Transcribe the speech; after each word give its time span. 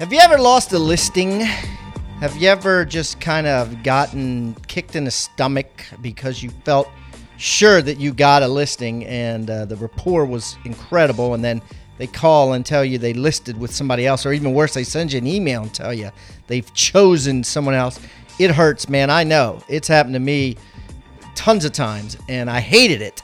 Have 0.00 0.14
you 0.14 0.18
ever 0.18 0.38
lost 0.38 0.72
a 0.72 0.78
listing? 0.78 1.40
Have 1.40 2.34
you 2.38 2.48
ever 2.48 2.86
just 2.86 3.20
kind 3.20 3.46
of 3.46 3.82
gotten 3.82 4.54
kicked 4.66 4.96
in 4.96 5.04
the 5.04 5.10
stomach 5.10 5.84
because 6.00 6.42
you 6.42 6.48
felt 6.64 6.88
sure 7.36 7.82
that 7.82 8.00
you 8.00 8.14
got 8.14 8.42
a 8.42 8.48
listing 8.48 9.04
and 9.04 9.50
uh, 9.50 9.66
the 9.66 9.76
rapport 9.76 10.24
was 10.24 10.56
incredible, 10.64 11.34
and 11.34 11.44
then 11.44 11.60
they 11.98 12.06
call 12.06 12.54
and 12.54 12.64
tell 12.64 12.82
you 12.82 12.96
they 12.96 13.12
listed 13.12 13.60
with 13.60 13.74
somebody 13.74 14.06
else, 14.06 14.24
or 14.24 14.32
even 14.32 14.54
worse, 14.54 14.72
they 14.72 14.84
send 14.84 15.12
you 15.12 15.18
an 15.18 15.26
email 15.26 15.64
and 15.64 15.74
tell 15.74 15.92
you 15.92 16.10
they've 16.46 16.72
chosen 16.72 17.44
someone 17.44 17.74
else? 17.74 18.00
It 18.38 18.50
hurts, 18.50 18.88
man. 18.88 19.10
I 19.10 19.22
know. 19.22 19.62
It's 19.68 19.86
happened 19.86 20.14
to 20.14 20.18
me 20.18 20.56
tons 21.34 21.66
of 21.66 21.72
times, 21.72 22.16
and 22.26 22.48
I 22.48 22.60
hated 22.60 23.02
it. 23.02 23.22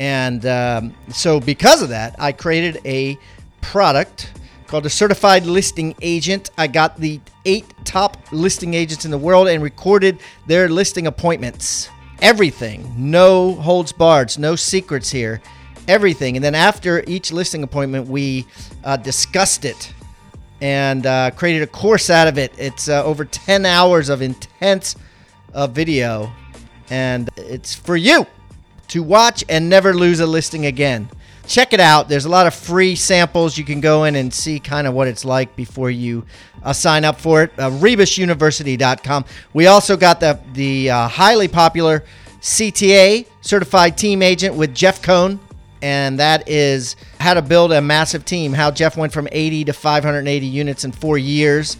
And 0.00 0.44
um, 0.44 0.92
so, 1.08 1.38
because 1.38 1.82
of 1.82 1.90
that, 1.90 2.16
I 2.18 2.32
created 2.32 2.80
a 2.84 3.16
product 3.60 4.32
called 4.66 4.86
a 4.86 4.90
certified 4.90 5.46
listing 5.46 5.94
agent. 6.02 6.50
I 6.58 6.66
got 6.66 6.98
the 6.98 7.20
eight 7.44 7.72
top 7.84 8.16
listing 8.32 8.74
agents 8.74 9.04
in 9.04 9.10
the 9.10 9.18
world 9.18 9.48
and 9.48 9.62
recorded 9.62 10.18
their 10.46 10.68
listing 10.68 11.06
appointments. 11.06 11.88
Everything, 12.20 12.92
no 12.96 13.54
holds 13.54 13.92
barred, 13.92 14.36
no 14.38 14.56
secrets 14.56 15.10
here. 15.10 15.40
Everything. 15.88 16.36
And 16.36 16.44
then 16.44 16.54
after 16.54 17.04
each 17.06 17.30
listing 17.32 17.62
appointment, 17.62 18.08
we 18.08 18.46
uh, 18.84 18.96
discussed 18.96 19.64
it 19.64 19.92
and 20.60 21.06
uh, 21.06 21.30
created 21.32 21.62
a 21.62 21.66
course 21.66 22.10
out 22.10 22.26
of 22.26 22.38
it. 22.38 22.52
It's 22.58 22.88
uh, 22.88 23.04
over 23.04 23.24
10 23.24 23.66
hours 23.66 24.08
of 24.08 24.22
intense 24.22 24.96
uh, 25.54 25.66
video, 25.66 26.32
and 26.90 27.28
it's 27.36 27.74
for 27.74 27.96
you 27.96 28.26
to 28.88 29.02
watch 29.02 29.44
and 29.48 29.68
never 29.68 29.94
lose 29.94 30.20
a 30.20 30.26
listing 30.26 30.66
again 30.66 31.08
check 31.46 31.72
it 31.72 31.80
out. 31.80 32.08
There's 32.08 32.24
a 32.24 32.28
lot 32.28 32.46
of 32.46 32.54
free 32.54 32.94
samples. 32.94 33.56
You 33.56 33.64
can 33.64 33.80
go 33.80 34.04
in 34.04 34.16
and 34.16 34.32
see 34.32 34.58
kind 34.58 34.86
of 34.86 34.94
what 34.94 35.08
it's 35.08 35.24
like 35.24 35.56
before 35.56 35.90
you 35.90 36.24
uh, 36.62 36.72
sign 36.72 37.04
up 37.04 37.20
for 37.20 37.42
it. 37.42 37.52
Uh, 37.58 37.70
RebusUniversity.com. 37.70 39.24
We 39.52 39.66
also 39.66 39.96
got 39.96 40.20
the 40.20 40.38
the 40.52 40.90
uh, 40.90 41.08
highly 41.08 41.48
popular 41.48 42.04
CTA 42.40 43.26
Certified 43.40 43.96
Team 43.96 44.22
Agent 44.22 44.54
with 44.54 44.74
Jeff 44.74 45.02
Cohn, 45.02 45.40
and 45.82 46.18
that 46.18 46.48
is 46.48 46.96
how 47.18 47.34
to 47.34 47.42
build 47.42 47.72
a 47.72 47.80
massive 47.80 48.24
team. 48.24 48.52
How 48.52 48.70
Jeff 48.70 48.96
went 48.96 49.12
from 49.12 49.28
80 49.30 49.64
to 49.66 49.72
580 49.72 50.46
units 50.46 50.84
in 50.84 50.92
four 50.92 51.18
years. 51.18 51.76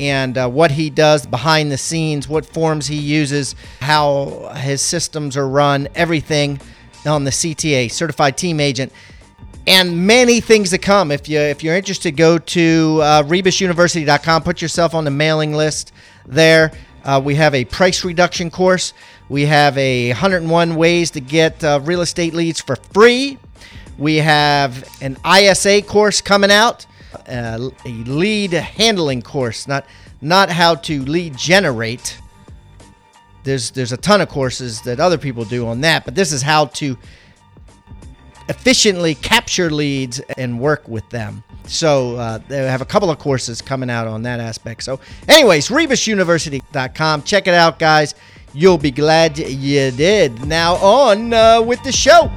And 0.00 0.38
uh, 0.38 0.48
what 0.48 0.70
he 0.70 0.90
does 0.90 1.26
behind 1.26 1.72
the 1.72 1.78
scenes, 1.78 2.28
what 2.28 2.46
forms 2.46 2.86
he 2.86 2.96
uses, 2.96 3.56
how 3.80 4.52
his 4.54 4.80
systems 4.80 5.36
are 5.36 5.48
run, 5.48 5.88
everything 5.94 6.60
on 7.06 7.24
the 7.24 7.30
CTA, 7.30 7.90
Certified 7.90 8.36
Team 8.36 8.60
Agent, 8.60 8.92
and 9.66 10.06
many 10.06 10.40
things 10.40 10.70
to 10.70 10.78
come. 10.78 11.10
If 11.10 11.28
you 11.28 11.38
if 11.38 11.62
you're 11.62 11.76
interested, 11.76 12.16
go 12.16 12.38
to 12.38 13.00
uh, 13.02 13.22
rebusuniversity.com. 13.24 14.42
Put 14.42 14.62
yourself 14.62 14.94
on 14.94 15.04
the 15.04 15.10
mailing 15.10 15.52
list 15.52 15.92
there. 16.26 16.72
Uh, 17.04 17.20
we 17.22 17.34
have 17.36 17.54
a 17.54 17.64
price 17.64 18.04
reduction 18.04 18.50
course. 18.50 18.92
We 19.28 19.46
have 19.46 19.76
a 19.76 20.08
101 20.08 20.74
ways 20.74 21.10
to 21.12 21.20
get 21.20 21.62
uh, 21.62 21.80
real 21.82 22.00
estate 22.00 22.34
leads 22.34 22.60
for 22.60 22.76
free. 22.76 23.38
We 23.98 24.16
have 24.16 24.88
an 25.02 25.16
ISA 25.26 25.82
course 25.82 26.20
coming 26.20 26.50
out, 26.50 26.86
uh, 27.28 27.70
a 27.84 27.88
lead 27.88 28.52
handling 28.52 29.22
course, 29.22 29.68
not 29.68 29.86
not 30.20 30.50
how 30.50 30.76
to 30.76 31.02
lead 31.04 31.36
generate 31.36 32.18
there's 33.44 33.70
there's 33.70 33.92
a 33.92 33.96
ton 33.96 34.20
of 34.20 34.28
courses 34.28 34.82
that 34.82 35.00
other 35.00 35.18
people 35.18 35.44
do 35.44 35.66
on 35.66 35.80
that, 35.82 36.04
but 36.04 36.14
this 36.14 36.32
is 36.32 36.42
how 36.42 36.66
to 36.66 36.96
efficiently 38.48 39.14
capture 39.14 39.70
leads 39.70 40.20
and 40.36 40.58
work 40.58 40.86
with 40.88 41.08
them. 41.10 41.42
So 41.64 42.16
uh, 42.16 42.38
they 42.48 42.56
have 42.66 42.80
a 42.80 42.86
couple 42.86 43.10
of 43.10 43.18
courses 43.18 43.60
coming 43.60 43.90
out 43.90 44.06
on 44.06 44.22
that 44.22 44.40
aspect. 44.40 44.82
So, 44.82 45.00
anyways, 45.28 45.68
rebusuniversity.com. 45.68 47.22
Check 47.24 47.46
it 47.46 47.54
out, 47.54 47.78
guys. 47.78 48.14
You'll 48.54 48.78
be 48.78 48.90
glad 48.90 49.38
you 49.38 49.90
did. 49.90 50.46
Now 50.46 50.76
on 50.76 51.34
uh, 51.34 51.60
with 51.60 51.82
the 51.82 51.92
show. 51.92 52.32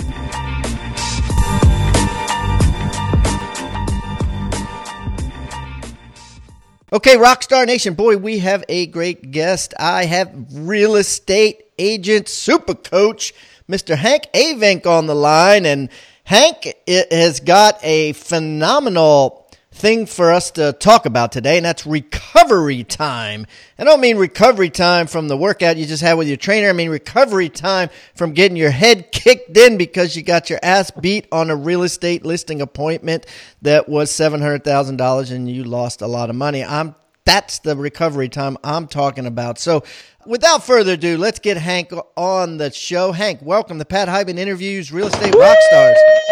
Okay, 6.93 7.15
Rockstar 7.15 7.65
Nation, 7.65 7.93
boy, 7.93 8.17
we 8.17 8.39
have 8.39 8.65
a 8.67 8.85
great 8.87 9.31
guest. 9.31 9.73
I 9.79 10.03
have 10.03 10.29
real 10.51 10.97
estate 10.97 11.63
agent 11.79 12.27
super 12.27 12.75
coach, 12.75 13.33
Mr. 13.69 13.95
Hank 13.95 14.23
Avenk 14.33 14.85
on 14.85 15.07
the 15.07 15.15
line. 15.15 15.65
And 15.65 15.87
Hank 16.25 16.73
has 16.85 17.39
got 17.39 17.79
a 17.81 18.11
phenomenal 18.11 19.40
thing 19.73 20.05
for 20.05 20.31
us 20.31 20.51
to 20.51 20.73
talk 20.73 21.05
about 21.05 21.31
today, 21.31 21.57
and 21.57 21.65
that's 21.65 21.85
recovery 21.85 22.83
time. 22.83 23.45
I 23.79 23.83
don't 23.83 24.01
mean 24.01 24.17
recovery 24.17 24.69
time 24.69 25.07
from 25.07 25.27
the 25.27 25.37
workout 25.37 25.77
you 25.77 25.85
just 25.85 26.03
had 26.03 26.15
with 26.15 26.27
your 26.27 26.37
trainer. 26.37 26.69
I 26.69 26.73
mean 26.73 26.89
recovery 26.89 27.49
time 27.49 27.89
from 28.13 28.33
getting 28.33 28.57
your 28.57 28.71
head 28.71 29.11
kicked 29.11 29.57
in 29.57 29.77
because 29.77 30.15
you 30.15 30.23
got 30.23 30.49
your 30.49 30.59
ass 30.61 30.91
beat 30.91 31.27
on 31.31 31.49
a 31.49 31.55
real 31.55 31.83
estate 31.83 32.25
listing 32.25 32.61
appointment 32.61 33.25
that 33.61 33.87
was 33.87 34.11
$700,000 34.11 35.31
and 35.31 35.49
you 35.49 35.63
lost 35.63 36.01
a 36.01 36.07
lot 36.07 36.29
of 36.29 36.35
money. 36.35 36.63
I'm 36.63 36.95
that's 37.23 37.59
the 37.59 37.75
recovery 37.75 38.29
time 38.29 38.57
I'm 38.63 38.87
talking 38.87 39.27
about. 39.27 39.59
So, 39.59 39.83
without 40.25 40.63
further 40.63 40.93
ado, 40.93 41.17
let's 41.17 41.39
get 41.39 41.55
Hank 41.55 41.91
on 42.17 42.57
the 42.57 42.71
show. 42.71 43.11
Hank, 43.11 43.41
welcome 43.43 43.77
to 43.77 43.85
Pat 43.85 44.07
Hiban 44.07 44.39
Interviews 44.39 44.91
Real 44.91 45.07
Estate 45.07 45.33
Rockstars. 45.33 46.30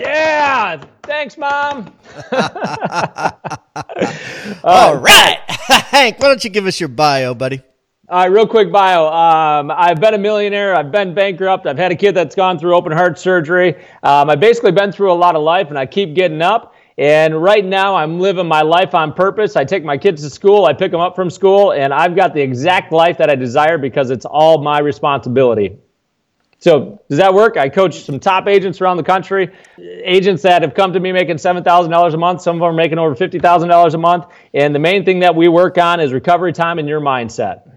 Yeah. 0.00 0.82
Thanks, 1.02 1.36
Mom. 1.36 1.92
All 4.64 4.96
right. 4.96 5.38
Hank, 5.48 6.18
why 6.18 6.28
don't 6.28 6.42
you 6.44 6.50
give 6.50 6.66
us 6.66 6.80
your 6.80 6.88
bio, 6.88 7.34
buddy? 7.34 7.62
All 8.08 8.18
right, 8.18 8.26
real 8.26 8.46
quick 8.46 8.70
bio. 8.70 9.06
Um, 9.06 9.70
I've 9.70 9.98
been 9.98 10.12
a 10.12 10.18
millionaire. 10.18 10.74
I've 10.74 10.92
been 10.92 11.14
bankrupt. 11.14 11.66
I've 11.66 11.78
had 11.78 11.90
a 11.90 11.96
kid 11.96 12.14
that's 12.14 12.34
gone 12.34 12.58
through 12.58 12.74
open 12.74 12.92
heart 12.92 13.18
surgery. 13.18 13.76
Um, 14.02 14.28
I've 14.28 14.40
basically 14.40 14.72
been 14.72 14.92
through 14.92 15.10
a 15.10 15.14
lot 15.14 15.36
of 15.36 15.42
life, 15.42 15.68
and 15.68 15.78
I 15.78 15.86
keep 15.86 16.14
getting 16.14 16.42
up. 16.42 16.74
And 16.98 17.42
right 17.42 17.64
now, 17.64 17.96
I'm 17.96 18.20
living 18.20 18.46
my 18.46 18.62
life 18.62 18.94
on 18.94 19.14
purpose. 19.14 19.56
I 19.56 19.64
take 19.64 19.84
my 19.84 19.98
kids 19.98 20.22
to 20.22 20.30
school, 20.30 20.66
I 20.66 20.72
pick 20.74 20.92
them 20.92 21.00
up 21.00 21.16
from 21.16 21.30
school, 21.30 21.72
and 21.72 21.92
I've 21.92 22.14
got 22.14 22.34
the 22.34 22.40
exact 22.40 22.92
life 22.92 23.18
that 23.18 23.30
I 23.30 23.34
desire 23.34 23.78
because 23.78 24.10
it's 24.10 24.24
all 24.24 24.62
my 24.62 24.78
responsibility. 24.78 25.76
So 26.58 27.02
does 27.08 27.18
that 27.18 27.34
work? 27.34 27.56
I 27.56 27.68
coach 27.68 28.04
some 28.04 28.20
top 28.20 28.48
agents 28.48 28.80
around 28.80 28.96
the 28.96 29.02
country, 29.02 29.50
agents 29.78 30.42
that 30.42 30.62
have 30.62 30.74
come 30.74 30.94
to 30.94 31.00
me 31.00 31.12
making 31.12 31.38
seven 31.38 31.62
thousand 31.62 31.90
dollars 31.90 32.14
a 32.14 32.18
month. 32.18 32.42
Some 32.42 32.56
of 32.56 32.60
them 32.60 32.70
are 32.70 32.72
making 32.72 32.98
over 32.98 33.14
fifty 33.14 33.38
thousand 33.38 33.68
dollars 33.68 33.94
a 33.94 33.98
month. 33.98 34.24
And 34.54 34.74
the 34.74 34.78
main 34.78 35.04
thing 35.04 35.20
that 35.20 35.36
we 35.36 35.48
work 35.48 35.76
on 35.78 36.00
is 36.00 36.12
recovery 36.12 36.52
time 36.52 36.78
and 36.78 36.88
your 36.88 37.00
mindset. 37.00 37.70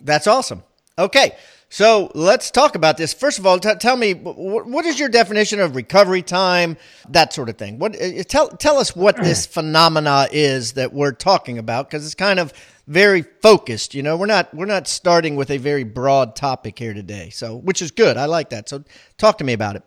That's 0.00 0.26
awesome. 0.26 0.62
Okay, 0.98 1.32
so 1.68 2.12
let's 2.14 2.50
talk 2.50 2.74
about 2.74 2.96
this. 2.96 3.12
First 3.12 3.38
of 3.38 3.46
all, 3.46 3.58
t- 3.58 3.74
tell 3.74 3.96
me 3.96 4.12
what 4.14 4.86
is 4.86 5.00
your 5.00 5.08
definition 5.08 5.58
of 5.60 5.74
recovery 5.74 6.22
time, 6.22 6.76
that 7.08 7.32
sort 7.32 7.48
of 7.48 7.58
thing. 7.58 7.78
What 7.78 8.00
uh, 8.00 8.22
tell 8.22 8.48
tell 8.48 8.78
us 8.78 8.94
what 8.94 9.16
this 9.16 9.46
phenomena 9.46 10.28
is 10.30 10.74
that 10.74 10.92
we're 10.92 11.12
talking 11.12 11.58
about 11.58 11.90
because 11.90 12.06
it's 12.06 12.14
kind 12.14 12.38
of 12.38 12.52
very 12.86 13.22
focused. 13.22 13.94
You 13.94 14.02
know, 14.02 14.16
we're 14.16 14.26
not 14.26 14.54
we're 14.54 14.66
not 14.66 14.86
starting 14.86 15.36
with 15.36 15.50
a 15.50 15.58
very 15.58 15.84
broad 15.84 16.36
topic 16.36 16.78
here 16.78 16.94
today. 16.94 17.30
So, 17.30 17.56
which 17.56 17.82
is 17.82 17.90
good. 17.90 18.16
I 18.16 18.26
like 18.26 18.50
that. 18.50 18.68
So, 18.68 18.84
talk 19.18 19.38
to 19.38 19.44
me 19.44 19.52
about 19.52 19.76
it. 19.76 19.82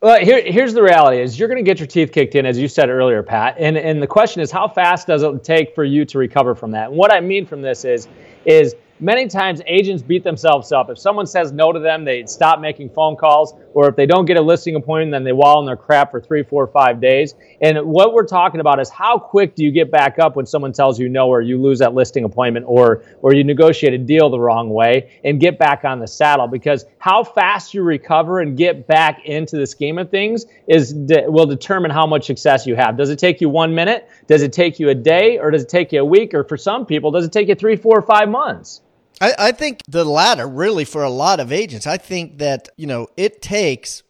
Well, 0.00 0.18
here, 0.18 0.42
here's 0.42 0.74
the 0.74 0.82
reality: 0.82 1.22
is 1.22 1.38
you're 1.38 1.48
going 1.48 1.64
to 1.64 1.68
get 1.68 1.78
your 1.78 1.86
teeth 1.86 2.12
kicked 2.12 2.34
in, 2.34 2.44
as 2.44 2.58
you 2.58 2.68
said 2.68 2.90
earlier, 2.90 3.22
Pat. 3.22 3.56
And 3.58 3.76
and 3.76 4.02
the 4.02 4.06
question 4.06 4.42
is, 4.42 4.50
how 4.50 4.68
fast 4.68 5.06
does 5.06 5.22
it 5.22 5.44
take 5.44 5.74
for 5.74 5.84
you 5.84 6.04
to 6.06 6.18
recover 6.18 6.54
from 6.54 6.72
that? 6.72 6.88
And 6.88 6.96
what 6.96 7.12
I 7.12 7.20
mean 7.20 7.46
from 7.46 7.62
this 7.62 7.84
is, 7.84 8.08
is 8.44 8.74
many 9.02 9.26
times 9.26 9.60
agents 9.66 10.00
beat 10.00 10.22
themselves 10.22 10.70
up. 10.70 10.88
If 10.88 10.98
someone 10.98 11.26
says 11.26 11.50
no 11.50 11.72
to 11.72 11.80
them, 11.80 12.04
they 12.04 12.24
stop 12.26 12.60
making 12.60 12.90
phone 12.90 13.16
calls, 13.16 13.54
or 13.74 13.88
if 13.88 13.96
they 13.96 14.06
don't 14.06 14.26
get 14.26 14.36
a 14.36 14.40
listing 14.40 14.76
appointment, 14.76 15.10
then 15.10 15.24
they 15.24 15.32
wallow 15.32 15.60
in 15.60 15.66
their 15.66 15.76
crap 15.76 16.12
for 16.12 16.20
three, 16.20 16.44
four, 16.44 16.68
five 16.68 17.00
days. 17.00 17.34
And 17.60 17.78
what 17.82 18.14
we're 18.14 18.26
talking 18.26 18.60
about 18.60 18.78
is 18.78 18.88
how 18.88 19.18
quick 19.18 19.56
do 19.56 19.64
you 19.64 19.72
get 19.72 19.90
back 19.90 20.20
up 20.20 20.36
when 20.36 20.46
someone 20.46 20.72
tells 20.72 21.00
you 21.00 21.08
no, 21.08 21.28
or 21.28 21.40
you 21.40 21.60
lose 21.60 21.80
that 21.80 21.94
listing 21.94 22.24
appointment, 22.24 22.64
or 22.68 23.02
or 23.22 23.34
you 23.34 23.42
negotiate 23.42 23.92
a 23.92 23.98
deal 23.98 24.30
the 24.30 24.38
wrong 24.38 24.70
way, 24.70 25.10
and 25.24 25.40
get 25.40 25.58
back 25.58 25.84
on 25.84 25.98
the 25.98 26.06
saddle. 26.06 26.46
Because 26.46 26.84
how 26.98 27.24
fast 27.24 27.74
you 27.74 27.82
recover 27.82 28.40
and 28.40 28.56
get 28.56 28.86
back 28.86 29.24
into 29.24 29.56
the 29.56 29.66
scheme 29.66 29.98
of 29.98 30.10
things 30.10 30.46
is 30.68 30.94
will 30.94 31.46
determine 31.46 31.90
how 31.90 32.06
much 32.06 32.26
success 32.26 32.66
you 32.66 32.76
have. 32.76 32.96
Does 32.96 33.10
it 33.10 33.18
take 33.18 33.40
you 33.40 33.48
one 33.48 33.74
minute? 33.74 34.08
Does 34.28 34.42
it 34.42 34.52
take 34.52 34.78
you 34.78 34.90
a 34.90 34.94
day, 34.94 35.38
or 35.38 35.50
does 35.50 35.64
it 35.64 35.68
take 35.68 35.92
you 35.92 36.00
a 36.00 36.04
week? 36.04 36.34
Or 36.34 36.44
for 36.44 36.56
some 36.56 36.86
people, 36.86 37.10
does 37.10 37.24
it 37.24 37.32
take 37.32 37.48
you 37.48 37.56
three, 37.56 37.74
four, 37.74 38.00
five 38.00 38.28
months? 38.28 38.80
I, 39.20 39.34
I 39.38 39.52
think 39.52 39.80
the 39.88 40.04
latter, 40.04 40.48
really, 40.48 40.84
for 40.84 41.02
a 41.02 41.10
lot 41.10 41.40
of 41.40 41.52
agents. 41.52 41.86
I 41.86 41.96
think 41.96 42.38
that, 42.38 42.68
you 42.76 42.86
know, 42.86 43.08
it 43.16 43.42
takes, 43.42 44.02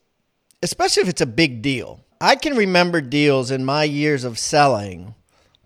especially 0.62 1.02
if 1.02 1.08
it's 1.08 1.20
a 1.20 1.26
big 1.26 1.62
deal. 1.62 2.04
I 2.20 2.36
can 2.36 2.56
remember 2.56 3.00
deals 3.00 3.50
in 3.50 3.64
my 3.64 3.84
years 3.84 4.24
of 4.24 4.38
selling 4.38 5.14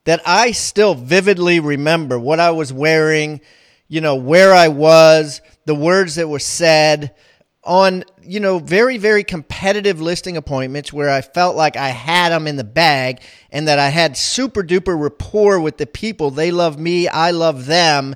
that 0.04 0.22
I 0.24 0.52
still 0.52 0.94
vividly 0.94 1.60
remember 1.60 2.18
what 2.18 2.40
I 2.40 2.52
was 2.52 2.72
wearing, 2.72 3.40
you 3.88 4.00
know, 4.00 4.14
where 4.14 4.54
I 4.54 4.68
was, 4.68 5.42
the 5.66 5.74
words 5.74 6.14
that 6.14 6.28
were 6.28 6.38
said 6.38 7.14
on, 7.62 8.04
you 8.22 8.40
know, 8.40 8.58
very, 8.58 8.96
very 8.96 9.24
competitive 9.24 10.00
listing 10.00 10.36
appointments 10.36 10.92
where 10.92 11.10
I 11.10 11.20
felt 11.20 11.56
like 11.56 11.76
I 11.76 11.88
had 11.88 12.30
them 12.30 12.46
in 12.46 12.56
the 12.56 12.64
bag 12.64 13.20
and 13.50 13.66
that 13.68 13.80
I 13.80 13.88
had 13.88 14.16
super 14.16 14.62
duper 14.62 14.98
rapport 14.98 15.60
with 15.60 15.76
the 15.76 15.86
people. 15.86 16.30
They 16.30 16.52
love 16.52 16.78
me, 16.78 17.08
I 17.08 17.32
love 17.32 17.66
them 17.66 18.14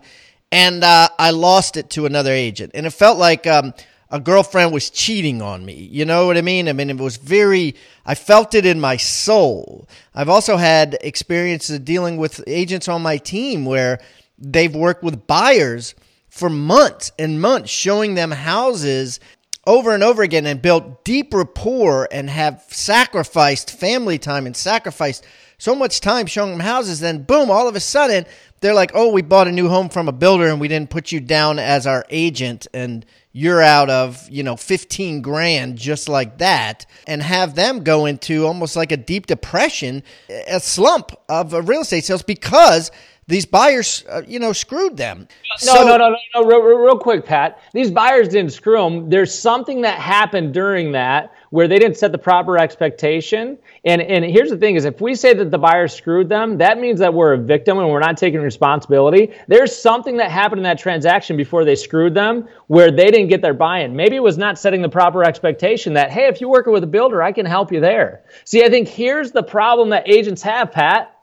and 0.53 0.83
uh, 0.83 1.09
I 1.19 1.31
lost 1.31 1.77
it 1.77 1.91
to 1.91 2.07
another 2.07 2.33
agent, 2.33 2.73
and 2.75 2.87
it 2.87 2.91
felt 2.91 3.19
like 3.19 3.47
um, 3.47 3.75
a 4.11 4.19
girlfriend 4.19 4.73
was 4.73 4.91
cheating 4.91 5.41
on 5.41 5.65
me. 5.65 5.75
You 5.75 6.05
know 6.05 6.27
what 6.27 6.37
I 6.37 6.43
mean? 6.43 6.69
I 6.69 6.73
mean, 6.73 6.91
it 6.91 6.99
was 6.99 7.17
very. 7.17 7.77
I 8.05 8.15
felt 8.15 8.55
it 8.55 8.67
in 8.67 8.81
my 8.81 8.97
soul. 8.97 9.89
I've 10.15 10.29
also 10.29 10.57
had 10.57 10.99
experiences 11.01 11.79
dealing 11.81 12.17
with 12.17 12.43
agents 12.47 12.89
on 12.89 13.03
my 13.03 13.19
team 13.19 13.65
where 13.65 14.01
they've 14.39 14.75
worked 14.75 15.05
with 15.05 15.27
buyers 15.27 15.95
for 16.29 16.51
months 16.51 17.13
and 17.19 17.41
months, 17.41 17.71
showing 17.71 18.15
them 18.15 18.31
houses 18.31 19.21
over 19.67 19.95
and 19.95 20.03
over 20.03 20.23
again 20.23 20.47
and 20.47 20.63
built 20.63 21.05
deep 21.05 21.33
rapport 21.35 22.09
and 22.11 22.31
have 22.31 22.65
sacrificed 22.69 23.71
family 23.71 24.19
time 24.19 24.47
and 24.47 24.57
sacrificed 24.57 25.25
so 25.61 25.75
much 25.75 26.01
time 26.01 26.27
showing 26.27 26.51
them 26.53 26.61
houses. 26.61 27.01
Then, 27.01 27.23
boom, 27.23 27.51
all 27.51 27.69
of 27.69 27.77
a 27.77 27.81
sudden, 27.81 28.25
they're 28.61 28.75
like, 28.75 28.93
oh, 28.95 29.13
we 29.13 29.23
bought 29.23 29.47
a 29.47 29.53
new 29.53 29.69
home 29.69 29.91
from 29.91 30.09
a 30.09 30.13
builder 30.13 30.49
and 30.49 30.59
we 30.59 30.69
didn't 30.69 30.91
put 30.91 31.13
you 31.13 31.21
down 31.21 31.59
as 31.59 31.87
our 31.87 32.05
agent 32.09 32.67
and 32.73 33.05
you're 33.33 33.63
out 33.63 33.91
of, 33.91 34.29
you 34.29 34.43
know, 34.43 34.57
15 34.57 35.21
grand 35.21 35.77
just 35.77 36.09
like 36.09 36.39
that 36.39 36.87
and 37.07 37.23
have 37.23 37.55
them 37.55 37.85
go 37.85 38.07
into 38.07 38.47
almost 38.47 38.75
like 38.75 38.91
a 38.91 38.97
deep 38.97 39.27
depression, 39.27 40.03
a 40.49 40.61
slump 40.61 41.13
of 41.29 41.53
real 41.69 41.83
estate 41.83 42.05
sales 42.05 42.23
because 42.23 42.91
these 43.31 43.47
buyers, 43.47 44.05
uh, 44.11 44.23
you 44.27 44.39
know, 44.39 44.53
screwed 44.53 44.97
them. 44.97 45.29
No, 45.65 45.75
so, 45.75 45.85
no, 45.85 45.97
no, 45.97 46.11
no, 46.11 46.17
no. 46.35 46.45
Real, 46.45 46.61
real 46.61 46.99
quick, 46.99 47.25
Pat. 47.25 47.61
These 47.73 47.91
buyers 47.91 48.29
didn't 48.29 48.53
screw 48.53 48.77
them. 48.77 49.09
There's 49.09 49.33
something 49.33 49.83
that 49.83 49.99
happened 49.99 50.53
during 50.53 50.93
that 50.93 51.33
where 51.51 51.69
they 51.69 51.79
didn't 51.79 51.97
set 51.97 52.13
the 52.13 52.19
proper 52.19 52.59
expectation. 52.59 53.57
And 53.85 54.03
and 54.03 54.25
here's 54.25 54.51
the 54.51 54.57
thing: 54.57 54.75
is 54.75 54.85
if 54.85 55.01
we 55.01 55.15
say 55.15 55.33
that 55.33 55.51
the 55.51 55.59
buyer 55.59 55.89
screwed 55.89 56.29
them, 56.29 56.59
that 56.59 56.79
means 56.79 56.99
that 56.99 57.15
we're 57.15 57.35
a 57.35 57.39
victim 57.39 57.79
and 57.79 57.89
we're 57.89 58.01
not 58.01 58.17
taking 58.17 58.41
responsibility. 58.41 59.31
There's 59.47 59.75
something 59.75 60.17
that 60.17 60.31
happened 60.31 60.59
in 60.59 60.65
that 60.65 60.79
transaction 60.79 61.37
before 61.37 61.65
they 61.65 61.77
screwed 61.77 62.15
them 62.15 62.49
where 62.67 62.91
they 62.91 63.11
didn't 63.11 63.29
get 63.29 63.43
their 63.43 63.55
buy-in. 63.55 63.95
Maybe 63.95 64.17
it 64.17 64.23
was 64.23 64.39
not 64.39 64.59
setting 64.59 64.83
the 64.83 64.89
proper 64.89 65.25
expectation 65.25 65.95
that 65.95 66.11
hey, 66.11 66.27
if 66.27 66.41
you're 66.41 66.51
working 66.51 66.73
with 66.73 66.83
a 66.83 66.89
builder, 66.89 67.23
I 67.23 67.31
can 67.31 67.47
help 67.47 67.71
you 67.73 67.81
there. 67.81 68.25
See, 68.45 68.65
I 68.65 68.69
think 68.69 68.89
here's 68.89 69.31
the 69.31 69.45
problem 69.45 69.91
that 69.91 70.09
agents 70.09 70.43
have, 70.43 70.73
Pat 70.73 71.17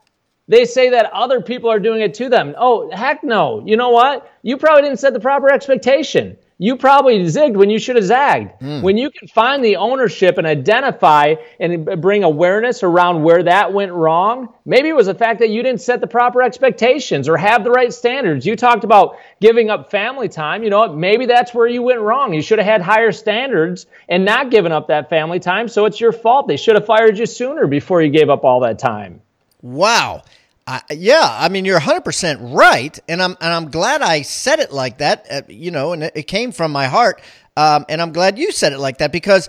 they 0.48 0.66
say 0.66 0.92
that 0.92 1.12
other 1.12 1.42
people 1.42 1.70
are 1.70 1.80
doing 1.80 2.02
it 2.02 2.14
to 2.16 2.30
them. 2.30 2.56
Oh, 2.58 2.90
heck 2.92 3.24
no. 3.24 3.64
You 3.66 3.76
know 3.78 3.90
what? 3.90 4.32
You 4.44 4.58
probably 4.58 4.84
didn't 4.84 5.00
set 5.00 5.14
the 5.14 5.20
proper 5.20 5.52
expectation. 5.52 6.38
You 6.60 6.76
probably 6.76 7.20
zigged 7.26 7.56
when 7.56 7.70
you 7.70 7.78
should 7.78 7.98
have 7.98 8.06
zagged. 8.06 8.60
Mm. 8.62 8.82
When 8.82 8.98
you 8.98 9.12
can 9.12 9.28
find 9.28 9.64
the 9.64 9.76
ownership 9.76 10.40
and 10.40 10.48
identify 10.48 11.36
and 11.60 12.02
bring 12.02 12.24
awareness 12.24 12.82
around 12.82 13.22
where 13.22 13.44
that 13.44 13.74
went 13.74 13.92
wrong, 13.92 14.50
maybe 14.66 14.90
it 14.90 14.96
was 14.96 15.06
the 15.06 15.14
fact 15.14 15.40
that 15.42 15.50
you 15.50 15.62
didn't 15.62 15.82
set 15.82 16.02
the 16.02 16.08
proper 16.08 16.42
expectations 16.42 17.30
or 17.30 17.38
have 17.38 17.64
the 17.64 17.70
right 17.70 17.94
standards. 17.94 18.44
You 18.44 18.56
talked 18.56 18.84
about 18.84 19.18
giving 19.40 19.70
up 19.70 19.92
family 19.92 20.30
time. 20.30 20.64
You 20.64 20.72
know 20.72 20.80
what? 20.80 20.96
Maybe 20.96 21.28
that's 21.28 21.54
where 21.54 21.68
you 21.68 21.84
went 21.84 22.00
wrong. 22.00 22.34
You 22.34 22.42
should 22.42 22.58
have 22.58 22.68
had 22.68 22.82
higher 22.82 23.12
standards 23.12 23.86
and 24.10 24.26
not 24.26 24.50
given 24.50 24.72
up 24.72 24.88
that 24.88 25.12
family 25.12 25.40
time. 25.40 25.68
So 25.68 25.86
it's 25.86 26.02
your 26.02 26.12
fault. 26.12 26.48
They 26.48 26.58
should 26.58 26.76
have 26.76 26.88
fired 26.88 27.20
you 27.20 27.28
sooner 27.28 27.68
before 27.68 28.02
you 28.02 28.10
gave 28.10 28.32
up 28.32 28.44
all 28.44 28.62
that 28.62 28.80
time. 28.80 29.22
Wow. 29.62 30.24
I, 30.68 30.82
yeah, 30.92 31.38
I 31.40 31.48
mean 31.48 31.64
you're 31.64 31.80
100% 31.80 32.54
right, 32.54 33.00
and 33.08 33.22
I'm 33.22 33.38
and 33.40 33.54
I'm 33.54 33.72
glad 33.72 34.02
I 34.02 34.22
said 34.22 34.60
it 34.60 34.74
like 34.74 34.98
that. 34.98 35.26
Uh, 35.32 35.42
you 35.48 35.72
know, 35.72 35.94
and 35.94 36.04
it, 36.04 36.14
it, 36.16 36.24
came 36.24 36.52
from 36.52 36.74
my 36.74 36.88
heart, 36.88 37.22
um, 37.56 37.86
and 37.88 38.02
I'm 38.02 38.12
glad 38.12 38.38
you 38.38 38.52
said 38.52 38.74
it 38.74 38.80
like 38.80 38.98
that 38.98 39.14
because, 39.14 39.48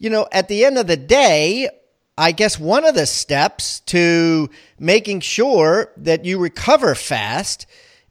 you 0.00 0.10
know, 0.10 0.26
at 0.32 0.48
the 0.48 0.64
end 0.64 0.76
of 0.76 0.88
the 0.88 0.96
day, 0.96 1.68
I 2.18 2.32
guess 2.32 2.58
one 2.58 2.84
of 2.84 2.96
the 2.96 3.06
steps 3.06 3.78
to 3.80 4.50
making 4.78 5.20
sure 5.20 5.92
that 5.98 6.24
you 6.24 6.38
recover 6.38 6.96
fast 6.96 7.66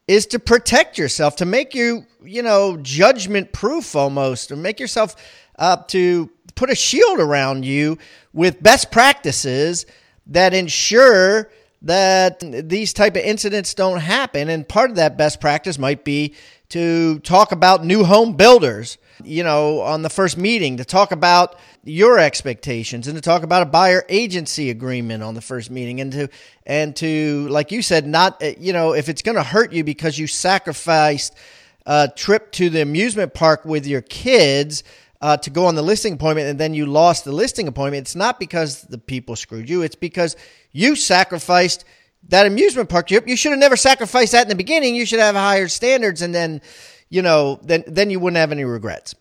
is 0.08 0.26
to 0.28 0.40
protect 0.40 0.98
yourself, 0.98 1.36
to 1.38 1.46
make 1.46 1.76
you, 1.76 2.06
you 2.24 2.42
know, 2.42 2.78
judgment 2.78 3.52
proof 3.52 3.96
almost, 3.96 4.52
or 4.52 4.56
make 4.56 4.80
yourself 4.80 5.16
uh, 5.60 5.78
to 5.88 6.30
put 6.56 6.70
a 6.70 6.76
shield 6.76 7.20
around 7.20 7.66
you 7.66 7.98
with 8.32 8.64
best 8.64 8.92
practices 8.92 9.86
that 10.28 10.54
ensure 10.54 11.50
that 11.82 12.40
these 12.68 12.94
type 12.94 13.16
of 13.16 13.22
incidents 13.22 13.74
don't 13.74 14.00
happen. 14.00 14.50
And 14.50 14.68
part 14.68 14.90
of 14.90 14.96
that 14.96 15.18
best 15.18 15.40
practice 15.40 15.78
might 15.78 16.04
be 16.04 16.34
to 16.70 17.20
talk 17.20 17.52
about 17.52 17.86
new 17.86 18.04
home 18.04 18.36
builders 18.36 18.98
you 19.24 19.44
know 19.44 19.82
on 19.82 20.02
the 20.02 20.10
first 20.10 20.38
meeting 20.38 20.78
to 20.78 20.86
talk 20.86 21.12
about 21.12 21.58
your 21.84 22.20
expectations 22.20 23.08
and 23.08 23.16
to 23.16 23.22
talk 23.22 23.44
about 23.44 23.62
a 23.62 23.66
buyer 23.66 24.04
agency 24.10 24.70
agreement 24.70 25.24
on 25.24 25.36
the 25.36 25.42
first 25.42 25.72
meeting 25.72 26.02
and 26.02 26.12
to 26.12 26.28
and 26.66 26.96
to 26.96 27.48
like 27.50 27.72
you 27.72 27.82
said 27.82 28.06
not 28.06 28.42
eh, 28.42 28.56
you 28.60 28.74
know 28.74 28.94
if 28.94 29.08
it's 29.08 29.22
going 29.22 29.36
to 29.36 29.44
hurt 29.44 29.72
you 29.72 29.84
because 29.84 30.18
you 30.20 30.28
sacrificed 30.28 31.36
a 31.86 32.10
trip 32.16 32.52
to 32.52 32.70
the 32.70 32.82
amusement 32.82 33.34
park 33.34 33.64
with 33.64 33.86
your 33.86 34.02
kids 34.02 34.84
uh, 35.26 35.36
to 35.36 35.50
go 35.50 35.66
on 35.66 35.74
the 35.74 35.82
listing 35.82 36.14
appointment 36.14 36.48
and 36.48 36.60
then 36.60 36.76
you 36.76 36.86
lost 36.86 37.26
the 37.26 37.32
listing 37.32 37.68
appointment, 37.68 38.02
it's 38.02 38.16
not 38.16 38.40
because 38.40 38.84
the 38.84 39.00
people 39.00 39.36
screwed 39.36 39.68
you. 39.68 39.82
It's 39.82 39.96
because 39.96 40.36
you 40.72 40.96
sacrificed 40.96 41.84
that 42.28 42.46
amusement 42.46 42.90
park. 42.90 43.10
You 43.10 43.36
should 43.36 43.50
have 43.52 43.60
never 43.60 43.76
sacrificed 43.76 44.34
that 44.34 44.44
in 44.44 44.50
the 44.50 44.56
beginning. 44.56 44.94
You 44.94 45.04
should 45.04 45.20
have 45.20 45.34
higher 45.34 45.68
standards, 45.68 46.22
and 46.22 46.34
then, 46.34 46.62
you 47.10 47.24
know, 47.24 47.60
then 47.64 47.84
then 47.88 48.12
you 48.12 48.20
wouldn't 48.20 48.38
have 48.38 48.52
any 48.52 48.66
regrets. 48.66 49.16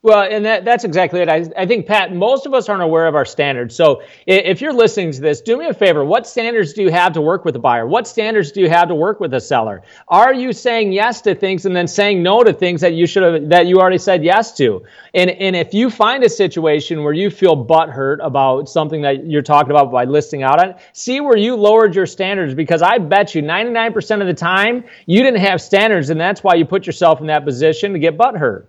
Well, 0.00 0.28
and 0.30 0.44
that, 0.44 0.64
that's 0.64 0.84
exactly 0.84 1.20
it. 1.22 1.28
I, 1.28 1.44
I 1.56 1.66
think, 1.66 1.86
Pat, 1.86 2.14
most 2.14 2.46
of 2.46 2.54
us 2.54 2.68
aren't 2.68 2.84
aware 2.84 3.08
of 3.08 3.16
our 3.16 3.24
standards. 3.24 3.74
So 3.74 4.02
if 4.28 4.60
you're 4.60 4.72
listening 4.72 5.10
to 5.10 5.20
this, 5.20 5.40
do 5.40 5.56
me 5.56 5.66
a 5.66 5.74
favor. 5.74 6.04
What 6.04 6.24
standards 6.24 6.72
do 6.72 6.82
you 6.82 6.90
have 6.92 7.14
to 7.14 7.20
work 7.20 7.44
with 7.44 7.56
a 7.56 7.58
buyer? 7.58 7.84
What 7.84 8.06
standards 8.06 8.52
do 8.52 8.60
you 8.60 8.68
have 8.68 8.86
to 8.88 8.94
work 8.94 9.18
with 9.18 9.34
a 9.34 9.40
seller? 9.40 9.82
Are 10.06 10.32
you 10.32 10.52
saying 10.52 10.92
yes 10.92 11.20
to 11.22 11.34
things 11.34 11.66
and 11.66 11.74
then 11.74 11.88
saying 11.88 12.22
no 12.22 12.44
to 12.44 12.52
things 12.52 12.80
that 12.82 12.94
you 12.94 13.08
should 13.08 13.24
have, 13.24 13.48
that 13.48 13.66
you 13.66 13.80
already 13.80 13.98
said 13.98 14.22
yes 14.22 14.56
to? 14.58 14.84
And, 15.14 15.30
and 15.30 15.56
if 15.56 15.74
you 15.74 15.90
find 15.90 16.22
a 16.22 16.30
situation 16.30 17.02
where 17.02 17.12
you 17.12 17.28
feel 17.28 17.56
butthurt 17.66 18.24
about 18.24 18.68
something 18.68 19.02
that 19.02 19.26
you're 19.26 19.42
talking 19.42 19.72
about 19.72 19.90
by 19.90 20.04
listing 20.04 20.44
out 20.44 20.64
on, 20.64 20.76
see 20.92 21.20
where 21.20 21.36
you 21.36 21.56
lowered 21.56 21.96
your 21.96 22.06
standards 22.06 22.54
because 22.54 22.82
I 22.82 22.98
bet 22.98 23.34
you 23.34 23.42
99% 23.42 24.20
of 24.20 24.28
the 24.28 24.34
time 24.34 24.84
you 25.06 25.24
didn't 25.24 25.40
have 25.40 25.60
standards 25.60 26.10
and 26.10 26.20
that's 26.20 26.44
why 26.44 26.54
you 26.54 26.64
put 26.64 26.86
yourself 26.86 27.20
in 27.20 27.26
that 27.26 27.44
position 27.44 27.94
to 27.94 27.98
get 27.98 28.16
butthurt. 28.16 28.66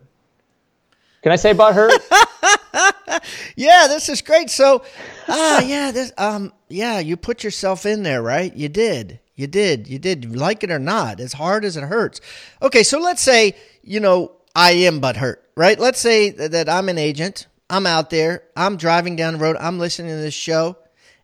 Can 1.22 1.32
I 1.32 1.36
say 1.36 1.52
about 1.52 1.76
her? 1.76 1.90
yeah, 3.56 3.88
this 3.88 4.08
is 4.08 4.22
great. 4.22 4.50
So, 4.50 4.84
ah, 5.28 5.62
yeah, 5.62 5.92
this, 5.92 6.14
um, 6.18 6.54
yeah, 6.70 7.00
you 7.00 7.18
put 7.18 7.44
yourself 7.44 7.86
in 7.86 8.04
there, 8.04 8.22
right? 8.22 8.56
You 8.56 8.70
did, 8.70 9.20
you 9.36 9.48
did, 9.48 9.88
you 9.88 10.00
did, 10.00 10.36
like 10.36 10.64
it 10.64 10.72
or 10.72 10.80
not, 10.80 11.20
as 11.20 11.34
hard 11.34 11.66
as 11.66 11.76
it 11.76 11.84
hurts. 11.84 12.22
Okay, 12.62 12.84
so 12.84 13.00
let's 13.00 13.22
say 13.22 13.56
you 13.84 14.00
know 14.00 14.32
I 14.56 14.72
am 14.72 15.00
but 15.00 15.18
hurt, 15.18 15.44
right? 15.56 15.80
Let's 15.80 16.00
say 16.00 16.30
that 16.30 16.70
I'm 16.70 16.90
an 16.90 16.98
agent. 16.98 17.48
I'm 17.70 17.86
out 17.86 18.10
there. 18.10 18.44
I'm 18.56 18.78
driving 18.78 19.16
down 19.16 19.34
the 19.34 19.40
road. 19.40 19.58
I'm 19.60 19.78
listening 19.78 20.12
to 20.12 20.18
this 20.18 20.34
show, 20.34 20.78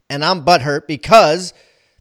and 0.09 0.23
I'm 0.23 0.45
butthurt 0.45 0.87
because 0.87 1.53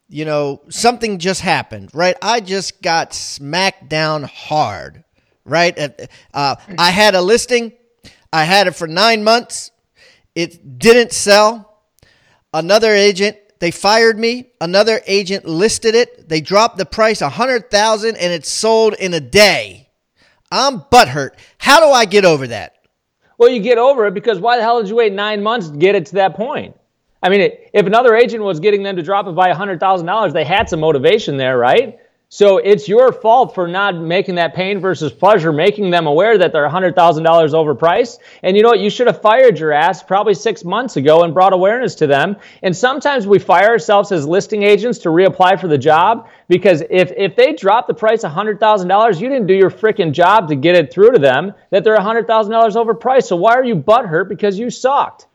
you 0.09 0.25
know 0.25 0.63
something 0.69 1.19
just 1.19 1.41
happened, 1.41 1.91
right? 1.95 2.17
I 2.21 2.41
just 2.41 2.83
got 2.83 3.15
smacked 3.15 3.89
down 3.89 4.25
hard, 4.25 5.05
right? 5.45 6.09
Uh, 6.33 6.57
I 6.79 6.91
had 6.91 7.15
a 7.15 7.23
listing 7.23 7.73
I 8.35 8.43
had 8.43 8.67
it 8.67 8.75
for 8.75 8.89
nine 8.89 9.23
months. 9.23 9.71
It 10.35 10.81
didn't 10.81 11.13
sell. 11.13 11.79
Another 12.53 12.93
agent, 12.93 13.37
they 13.61 13.71
fired 13.71 14.19
me. 14.19 14.51
Another 14.61 15.01
agent 15.07 15.45
listed 15.45 15.95
it. 15.95 16.29
They 16.29 16.41
dropped 16.41 16.77
the 16.77 16.85
price 16.85 17.21
a 17.21 17.29
hundred 17.29 17.71
thousand 17.71 18.17
and 18.17 18.33
it 18.33 18.45
sold 18.45 18.95
in 18.95 19.15
a 19.15 19.21
day. 19.21 19.89
I'm 20.51 20.81
butthurt. 20.81 21.31
How 21.59 21.79
do 21.79 21.93
I 21.93 22.07
get 22.07 22.25
over 22.25 22.49
that? 22.49 22.75
Well, 23.39 23.51
you 23.51 23.61
get 23.61 23.79
over 23.79 24.05
it 24.07 24.15
because 24.15 24.41
why 24.41 24.57
the 24.57 24.65
hell 24.65 24.81
did 24.81 24.89
you 24.89 24.97
wait 24.97 25.13
nine 25.13 25.41
months 25.41 25.69
to 25.69 25.77
get 25.77 25.95
it 25.95 26.07
to 26.07 26.15
that 26.17 26.35
point? 26.35 26.77
I 27.23 27.29
mean, 27.29 27.53
if 27.73 27.87
another 27.87 28.17
agent 28.17 28.43
was 28.43 28.59
getting 28.59 28.83
them 28.83 28.97
to 28.97 29.03
drop 29.03 29.29
it 29.29 29.37
by 29.37 29.53
$100,000, 29.53 30.33
they 30.33 30.45
had 30.45 30.69
some 30.69 30.81
motivation 30.81 31.37
there, 31.37 31.57
right? 31.57 32.01
So 32.35 32.57
it's 32.57 32.89
your 32.89 33.13
fault 33.13 33.55
for 33.55 33.69
not 33.69 33.95
making 33.95 34.35
that 34.35 34.57
pain 34.57 34.81
versus 34.81 35.13
pleasure, 35.13 35.53
making 35.53 35.91
them 35.91 36.09
aware 36.09 36.37
that 36.37 36.51
they're 36.51 36.69
$100,000 36.69 36.93
overpriced. 36.97 38.19
And 38.43 38.57
you 38.57 38.65
know 38.65 38.71
what? 38.71 38.81
You 38.81 38.91
should 38.91 39.07
have 39.07 39.23
fired 39.23 39.57
your 39.57 39.71
ass 39.71 40.03
probably 40.03 40.35
six 40.35 40.65
months 40.65 40.97
ago 40.97 41.23
and 41.23 41.33
brought 41.33 41.53
awareness 41.53 41.95
to 41.95 42.09
them. 42.09 42.35
And 42.65 42.77
sometimes 42.77 43.29
we 43.29 43.39
fire 43.39 43.69
ourselves 43.69 44.11
as 44.11 44.27
listing 44.27 44.65
agents 44.65 44.99
to 45.01 45.11
reapply 45.11 45.61
for 45.61 45.69
the 45.69 45.79
job 45.79 46.29
because 46.49 46.83
if, 46.91 47.13
if 47.17 47.37
they 47.37 47.53
drop 47.53 47.87
the 47.87 47.95
price 47.95 48.25
$100,000, 48.25 49.21
you 49.21 49.29
didn't 49.29 49.47
do 49.47 49.55
your 49.55 49.71
freaking 49.71 50.11
job 50.11 50.49
to 50.49 50.57
get 50.57 50.75
it 50.75 50.93
through 50.93 51.13
to 51.13 51.21
them 51.21 51.55
that 51.71 51.85
they're 51.85 51.97
$100,000 51.97 52.27
overpriced. 52.27 53.27
So 53.27 53.37
why 53.37 53.55
are 53.55 53.65
you 53.65 53.77
butthurt 53.77 54.29
because 54.29 54.59
you 54.59 54.71
sucked? 54.71 55.29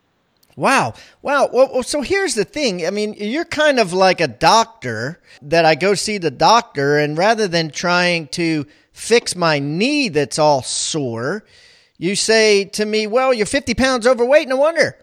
Wow. 0.60 0.94
Wow. 1.22 1.50
Well, 1.52 1.84
so 1.84 2.02
here's 2.02 2.36
the 2.36 2.44
thing. 2.44 2.86
I 2.86 2.90
mean, 2.90 3.16
you're 3.18 3.46
kind 3.46 3.80
of 3.80 3.94
like 3.94 4.20
a 4.20 4.28
doctor 4.28 5.22
that 5.42 5.64
I 5.64 5.76
go 5.76 5.94
see 5.94 6.18
the 6.18 6.32
doctor, 6.32 6.98
and 7.00 7.18
rather 7.18 7.48
than 7.48 7.72
trying 7.72 8.28
to 8.30 8.66
fix 8.92 9.36
my 9.36 9.60
knee 9.60 10.10
that's 10.10 10.38
all 10.38 10.62
sore, 10.62 11.46
you 11.98 12.16
say 12.16 12.66
to 12.66 12.86
me, 12.86 13.08
Well, 13.08 13.34
you're 13.34 13.46
50 13.46 13.74
pounds 13.74 14.06
overweight. 14.06 14.48
No 14.50 14.58
wonder. 14.58 14.98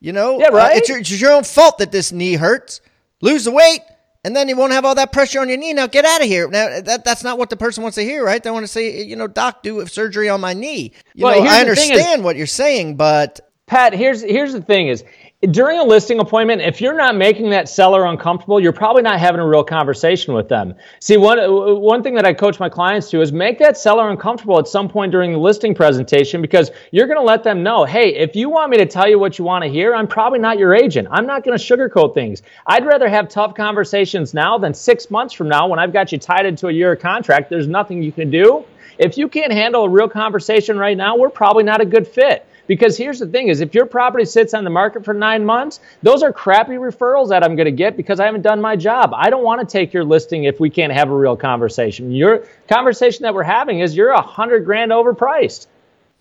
You 0.00 0.12
know, 0.12 0.38
yeah, 0.38 0.48
right? 0.48 0.74
Uh, 0.74 0.76
it's, 0.76 0.88
your, 0.88 0.98
it's 0.98 1.20
your 1.20 1.32
own 1.32 1.42
fault 1.42 1.78
that 1.78 1.90
this 1.90 2.12
knee 2.12 2.34
hurts. 2.34 2.80
Lose 3.20 3.44
the 3.44 3.50
weight, 3.50 3.80
and 4.24 4.36
then 4.36 4.48
you 4.48 4.56
won't 4.56 4.72
have 4.72 4.84
all 4.84 4.94
that 4.94 5.10
pressure 5.10 5.40
on 5.40 5.48
your 5.48 5.58
knee. 5.58 5.72
Now 5.72 5.88
get 5.88 6.04
out 6.04 6.20
of 6.20 6.28
here. 6.28 6.48
Now 6.48 6.80
that 6.82 7.04
that's 7.04 7.24
not 7.24 7.36
what 7.36 7.50
the 7.50 7.56
person 7.56 7.82
wants 7.82 7.96
to 7.96 8.04
hear, 8.04 8.24
right? 8.24 8.40
They 8.42 8.50
want 8.50 8.62
to 8.62 8.68
say, 8.68 9.02
you 9.02 9.16
know, 9.16 9.26
doc, 9.26 9.62
do 9.64 9.84
surgery 9.86 10.28
on 10.28 10.40
my 10.40 10.52
knee. 10.52 10.92
You 11.14 11.24
well, 11.24 11.42
know, 11.42 11.50
I 11.50 11.60
understand 11.60 12.20
is, 12.20 12.24
what 12.24 12.36
you're 12.36 12.46
saying, 12.46 12.96
but 12.96 13.40
Pat, 13.68 13.92
here's 13.92 14.22
here's 14.22 14.54
the 14.54 14.62
thing 14.62 14.88
is 14.88 15.04
during 15.50 15.78
a 15.78 15.84
listing 15.84 16.18
appointment, 16.18 16.62
if 16.62 16.80
you're 16.80 16.96
not 16.96 17.14
making 17.14 17.50
that 17.50 17.68
seller 17.68 18.06
uncomfortable, 18.06 18.58
you're 18.58 18.72
probably 18.72 19.02
not 19.02 19.20
having 19.20 19.40
a 19.40 19.46
real 19.46 19.62
conversation 19.62 20.32
with 20.32 20.48
them. 20.48 20.74
See, 21.00 21.18
one 21.18 21.38
one 21.80 22.02
thing 22.02 22.14
that 22.14 22.24
I 22.24 22.32
coach 22.32 22.58
my 22.58 22.70
clients 22.70 23.10
to 23.10 23.20
is 23.20 23.30
make 23.30 23.58
that 23.58 23.76
seller 23.76 24.08
uncomfortable 24.08 24.58
at 24.58 24.66
some 24.66 24.88
point 24.88 25.12
during 25.12 25.32
the 25.32 25.38
listing 25.38 25.74
presentation 25.74 26.40
because 26.40 26.70
you're 26.92 27.06
going 27.06 27.18
to 27.18 27.24
let 27.24 27.44
them 27.44 27.62
know, 27.62 27.84
hey, 27.84 28.16
if 28.16 28.34
you 28.34 28.48
want 28.48 28.70
me 28.70 28.78
to 28.78 28.86
tell 28.86 29.08
you 29.08 29.18
what 29.18 29.38
you 29.38 29.44
want 29.44 29.62
to 29.62 29.70
hear, 29.70 29.94
I'm 29.94 30.08
probably 30.08 30.38
not 30.38 30.58
your 30.58 30.74
agent. 30.74 31.06
I'm 31.10 31.26
not 31.26 31.44
going 31.44 31.56
to 31.56 31.62
sugarcoat 31.62 32.14
things. 32.14 32.42
I'd 32.66 32.86
rather 32.86 33.08
have 33.08 33.28
tough 33.28 33.54
conversations 33.54 34.32
now 34.32 34.56
than 34.56 34.72
six 34.72 35.10
months 35.10 35.34
from 35.34 35.48
now 35.48 35.68
when 35.68 35.78
I've 35.78 35.92
got 35.92 36.10
you 36.10 36.16
tied 36.16 36.46
into 36.46 36.68
a 36.68 36.72
year 36.72 36.96
contract. 36.96 37.50
There's 37.50 37.68
nothing 37.68 38.02
you 38.02 38.12
can 38.12 38.30
do. 38.30 38.64
If 38.98 39.16
you 39.18 39.28
can't 39.28 39.52
handle 39.52 39.84
a 39.84 39.88
real 39.88 40.08
conversation 40.08 40.78
right 40.78 40.96
now, 40.96 41.16
we're 41.16 41.28
probably 41.28 41.62
not 41.62 41.80
a 41.80 41.84
good 41.84 42.08
fit. 42.08 42.47
Because 42.68 42.96
here's 42.96 43.18
the 43.18 43.26
thing 43.26 43.48
is 43.48 43.60
if 43.60 43.74
your 43.74 43.86
property 43.86 44.24
sits 44.24 44.54
on 44.54 44.62
the 44.62 44.70
market 44.70 45.04
for 45.04 45.14
nine 45.14 45.44
months, 45.44 45.80
those 46.02 46.22
are 46.22 46.32
crappy 46.32 46.74
referrals 46.74 47.30
that 47.30 47.42
I'm 47.42 47.56
going 47.56 47.66
to 47.66 47.72
get 47.72 47.96
because 47.96 48.20
I 48.20 48.26
haven't 48.26 48.42
done 48.42 48.60
my 48.60 48.76
job. 48.76 49.12
I 49.14 49.30
don't 49.30 49.42
want 49.42 49.60
to 49.60 49.66
take 49.66 49.92
your 49.92 50.04
listing 50.04 50.44
if 50.44 50.60
we 50.60 50.70
can't 50.70 50.92
have 50.92 51.10
a 51.10 51.16
real 51.16 51.36
conversation. 51.36 52.12
Your 52.12 52.46
conversation 52.68 53.24
that 53.24 53.34
we're 53.34 53.42
having 53.42 53.80
is 53.80 53.96
you're 53.96 54.10
a 54.10 54.22
hundred 54.22 54.64
grand 54.64 54.92
overpriced. 54.92 55.66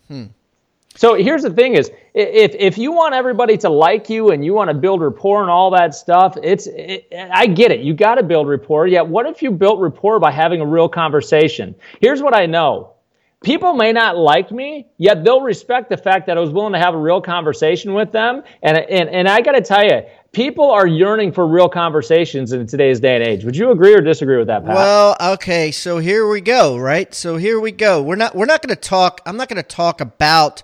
Hmm. 0.07 0.25
So 0.95 1.13
here's 1.13 1.43
the 1.43 1.51
thing 1.51 1.75
is 1.75 1.91
if 2.15 2.55
if 2.55 2.77
you 2.77 2.91
want 2.91 3.13
everybody 3.13 3.55
to 3.57 3.69
like 3.69 4.09
you 4.09 4.31
and 4.31 4.43
you 4.43 4.53
want 4.53 4.69
to 4.69 4.73
build 4.73 5.01
rapport 5.01 5.41
and 5.41 5.51
all 5.51 5.69
that 5.71 5.93
stuff, 5.93 6.37
it's 6.41 6.65
it, 6.65 7.07
I 7.13 7.45
get 7.45 7.71
it. 7.71 7.81
You 7.81 7.93
got 7.93 8.15
to 8.15 8.23
build 8.23 8.47
rapport. 8.47 8.87
Yet 8.87 9.05
what 9.05 9.27
if 9.27 9.43
you 9.43 9.51
built 9.51 9.79
rapport 9.79 10.19
by 10.19 10.31
having 10.31 10.59
a 10.59 10.65
real 10.65 10.89
conversation? 10.89 11.75
Here's 12.01 12.23
what 12.23 12.33
I 12.33 12.47
know 12.47 12.93
people 13.43 13.73
may 13.73 13.91
not 13.91 14.17
like 14.17 14.51
me, 14.51 14.87
yet 14.97 15.23
they'll 15.23 15.41
respect 15.41 15.89
the 15.89 15.97
fact 15.97 16.27
that 16.27 16.37
I 16.37 16.41
was 16.41 16.49
willing 16.49 16.73
to 16.73 16.79
have 16.79 16.93
a 16.93 16.97
real 16.97 17.21
conversation 17.21 17.93
with 17.93 18.11
them. 18.11 18.43
And, 18.61 18.77
and, 18.77 19.09
and 19.09 19.27
I 19.27 19.41
got 19.41 19.53
to 19.53 19.61
tell 19.61 19.83
you, 19.83 20.01
people 20.31 20.69
are 20.69 20.87
yearning 20.87 21.31
for 21.31 21.47
real 21.47 21.69
conversations 21.69 22.51
in 22.51 22.67
today's 22.67 22.99
day 22.99 23.15
and 23.15 23.23
age. 23.23 23.43
Would 23.43 23.55
you 23.55 23.71
agree 23.71 23.93
or 23.93 24.01
disagree 24.01 24.37
with 24.37 24.47
that, 24.47 24.65
Pat? 24.65 24.75
Well, 24.75 25.15
okay, 25.33 25.71
so 25.71 25.97
here 25.97 26.27
we 26.27 26.41
go, 26.41 26.77
right? 26.77 27.13
So 27.13 27.37
here 27.37 27.59
we 27.59 27.71
go. 27.71 28.01
We're 28.01 28.15
not 28.15 28.35
we're 28.35 28.45
not 28.45 28.61
going 28.61 28.75
to 28.75 28.81
talk 28.81 29.21
I'm 29.25 29.37
not 29.37 29.49
going 29.49 29.61
to 29.61 29.67
talk 29.67 30.01
about 30.01 30.63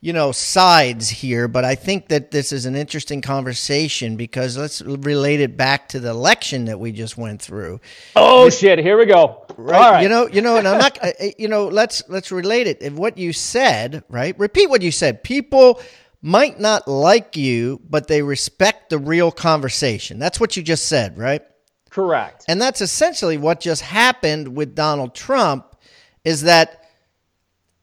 you 0.00 0.12
know 0.12 0.30
sides 0.30 1.08
here 1.08 1.48
but 1.48 1.64
i 1.64 1.74
think 1.74 2.08
that 2.08 2.30
this 2.30 2.52
is 2.52 2.66
an 2.66 2.76
interesting 2.76 3.20
conversation 3.20 4.16
because 4.16 4.56
let's 4.56 4.80
relate 4.82 5.40
it 5.40 5.56
back 5.56 5.88
to 5.88 5.98
the 5.98 6.10
election 6.10 6.66
that 6.66 6.78
we 6.78 6.92
just 6.92 7.16
went 7.16 7.42
through. 7.42 7.80
Oh 8.14 8.44
this, 8.46 8.58
shit. 8.58 8.78
Here 8.78 8.96
we 8.96 9.06
go. 9.06 9.44
Right. 9.56 10.02
You 10.02 10.08
know 10.08 10.28
you 10.28 10.40
know 10.40 10.56
and 10.56 10.68
i'm 10.68 10.78
not 10.78 10.98
you 11.38 11.48
know 11.48 11.66
let's 11.68 12.02
let's 12.08 12.30
relate 12.30 12.66
it. 12.66 12.92
What 12.92 13.18
you 13.18 13.32
said 13.32 14.04
right 14.08 14.38
repeat 14.38 14.70
what 14.70 14.82
you 14.82 14.92
said. 14.92 15.24
People 15.24 15.80
might 16.22 16.60
not 16.60 16.86
like 16.86 17.36
you 17.36 17.80
but 17.88 18.06
they 18.06 18.22
respect 18.22 18.90
the 18.90 18.98
real 18.98 19.32
conversation. 19.32 20.18
That's 20.18 20.38
what 20.38 20.56
you 20.56 20.62
just 20.62 20.86
said 20.86 21.18
right? 21.18 21.42
Correct. 21.90 22.44
And 22.46 22.60
that's 22.60 22.80
essentially 22.80 23.38
what 23.38 23.60
just 23.60 23.82
happened 23.82 24.56
with 24.56 24.76
donald 24.76 25.14
trump 25.14 25.76
is 26.24 26.42
that 26.42 26.84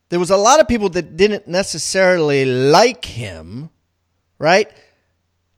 there 0.09 0.19
was 0.19 0.29
a 0.29 0.37
lot 0.37 0.59
of 0.59 0.67
people 0.67 0.89
that 0.89 1.17
didn't 1.17 1.47
necessarily 1.47 2.45
like 2.45 3.05
him, 3.05 3.69
right? 4.37 4.71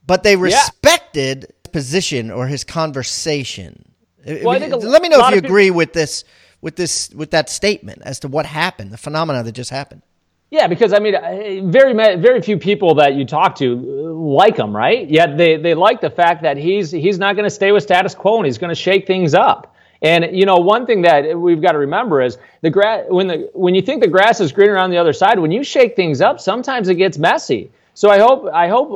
But 0.06 0.24
they 0.24 0.36
respected 0.36 1.42
yeah. 1.42 1.56
his 1.64 1.72
position 1.72 2.32
or 2.32 2.48
his 2.48 2.64
conversation. 2.64 3.92
Well, 4.26 4.60
Let 4.60 5.02
me 5.02 5.10
know 5.10 5.26
if 5.28 5.32
you 5.32 5.38
agree 5.38 5.66
people- 5.66 5.78
with 5.78 5.94
this 5.94 6.24
with 6.60 6.76
this 6.76 7.10
with 7.14 7.32
that 7.32 7.50
statement 7.50 8.02
as 8.04 8.20
to 8.22 8.28
what 8.28 8.46
happened, 8.46 8.92
the 8.92 8.98
phenomena 8.98 9.44
that 9.44 9.52
just 9.52 9.70
happened. 9.70 10.02
Yeah, 10.50 10.68
because 10.68 10.94
I 10.94 11.00
mean, 11.00 11.72
very 11.72 11.94
very 11.94 12.42
few 12.42 12.58
people 12.58 12.96
that 12.96 13.16
you 13.16 13.26
talk 13.26 13.56
to 13.58 13.74
uh, 13.74 14.14
like 14.14 14.58
him, 14.58 14.76
right? 14.76 15.10
Yet 15.10 15.38
they 15.38 15.58
they 15.58 15.74
like 15.74 16.00
the 16.00 16.10
fact 16.10 16.44
that 16.44 16.56
he's 16.56 16.90
he's 16.90 17.20
not 17.20 17.36
going 17.36 17.44
to 17.44 17.50
stay 17.50 17.72
with 17.74 17.84
status 17.84 18.16
quo 18.16 18.38
and 18.38 18.46
he's 18.46 18.58
going 18.58 18.70
to 18.70 18.82
shake 18.82 19.06
things 19.06 19.34
up. 19.34 19.76
And 20.02 20.38
you 20.38 20.46
know, 20.46 20.58
one 20.58 20.86
thing 20.86 21.02
that 21.04 21.40
we've 21.40 21.62
got 21.62 21.72
to 21.72 21.80
remember 21.80 22.22
is 22.22 22.38
the 22.62 22.70
grass. 22.70 23.06
When 23.10 23.28
the 23.28 23.50
when 23.54 23.76
you 23.76 23.82
think 23.82 24.02
the 24.02 24.10
grass 24.10 24.40
is 24.40 24.52
greener 24.52 24.78
on 24.78 24.92
the 24.92 24.98
other 24.98 25.14
side, 25.14 25.40
when 25.40 25.52
you 25.52 25.64
shake 25.64 25.96
things 25.96 26.22
up, 26.22 26.40
sometimes 26.40 26.88
it 26.90 26.96
gets 26.96 27.18
messy. 27.18 27.72
So 27.94 28.10
I 28.10 28.20
hope 28.20 28.48
I 28.54 28.68
hope 28.68 28.90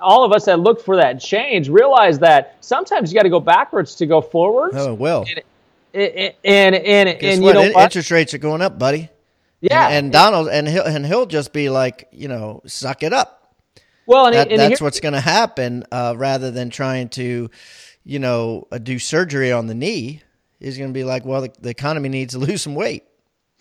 all 0.00 0.24
of 0.24 0.32
us 0.32 0.46
that 0.46 0.58
look 0.58 0.82
for 0.84 0.96
that 0.96 1.20
change 1.20 1.68
realize 1.68 2.18
that 2.18 2.56
sometimes 2.60 3.12
you 3.12 3.18
got 3.18 3.22
to 3.22 3.30
go 3.30 3.40
backwards 3.40 3.94
to 3.96 4.06
go 4.06 4.20
forwards. 4.20 4.74
Oh 4.76 4.94
well. 4.94 5.24
And 5.94 6.34
and 6.44 6.74
and, 6.74 6.74
and, 6.74 7.08
and 7.08 7.44
you 7.44 7.52
know 7.52 7.62
interest 7.62 8.10
rates 8.10 8.34
are 8.34 8.38
going 8.38 8.62
up, 8.62 8.78
buddy. 8.78 9.10
Yeah. 9.60 9.86
And, 9.86 10.06
and 10.06 10.12
Donald 10.12 10.48
and 10.48 10.66
he'll 10.66 10.82
and 10.82 11.06
he'll 11.06 11.26
just 11.26 11.52
be 11.52 11.70
like, 11.70 12.08
you 12.10 12.26
know, 12.26 12.62
suck 12.66 13.04
it 13.04 13.12
up. 13.12 13.54
Well, 14.04 14.26
and, 14.26 14.34
that, 14.34 14.50
and 14.50 14.58
that's 14.58 14.80
what's 14.80 14.98
going 14.98 15.14
to 15.14 15.20
happen, 15.20 15.84
uh, 15.92 16.14
rather 16.16 16.50
than 16.50 16.70
trying 16.70 17.08
to, 17.10 17.48
you 18.04 18.18
know, 18.18 18.66
uh, 18.72 18.78
do 18.78 18.98
surgery 18.98 19.52
on 19.52 19.68
the 19.68 19.76
knee 19.76 20.22
is 20.62 20.78
going 20.78 20.90
to 20.90 20.94
be 20.94 21.04
like, 21.04 21.24
well, 21.24 21.42
the, 21.42 21.52
the 21.60 21.70
economy 21.70 22.08
needs 22.08 22.34
to 22.34 22.38
lose 22.46 22.62
some 22.62 22.74
weight. 22.74 23.04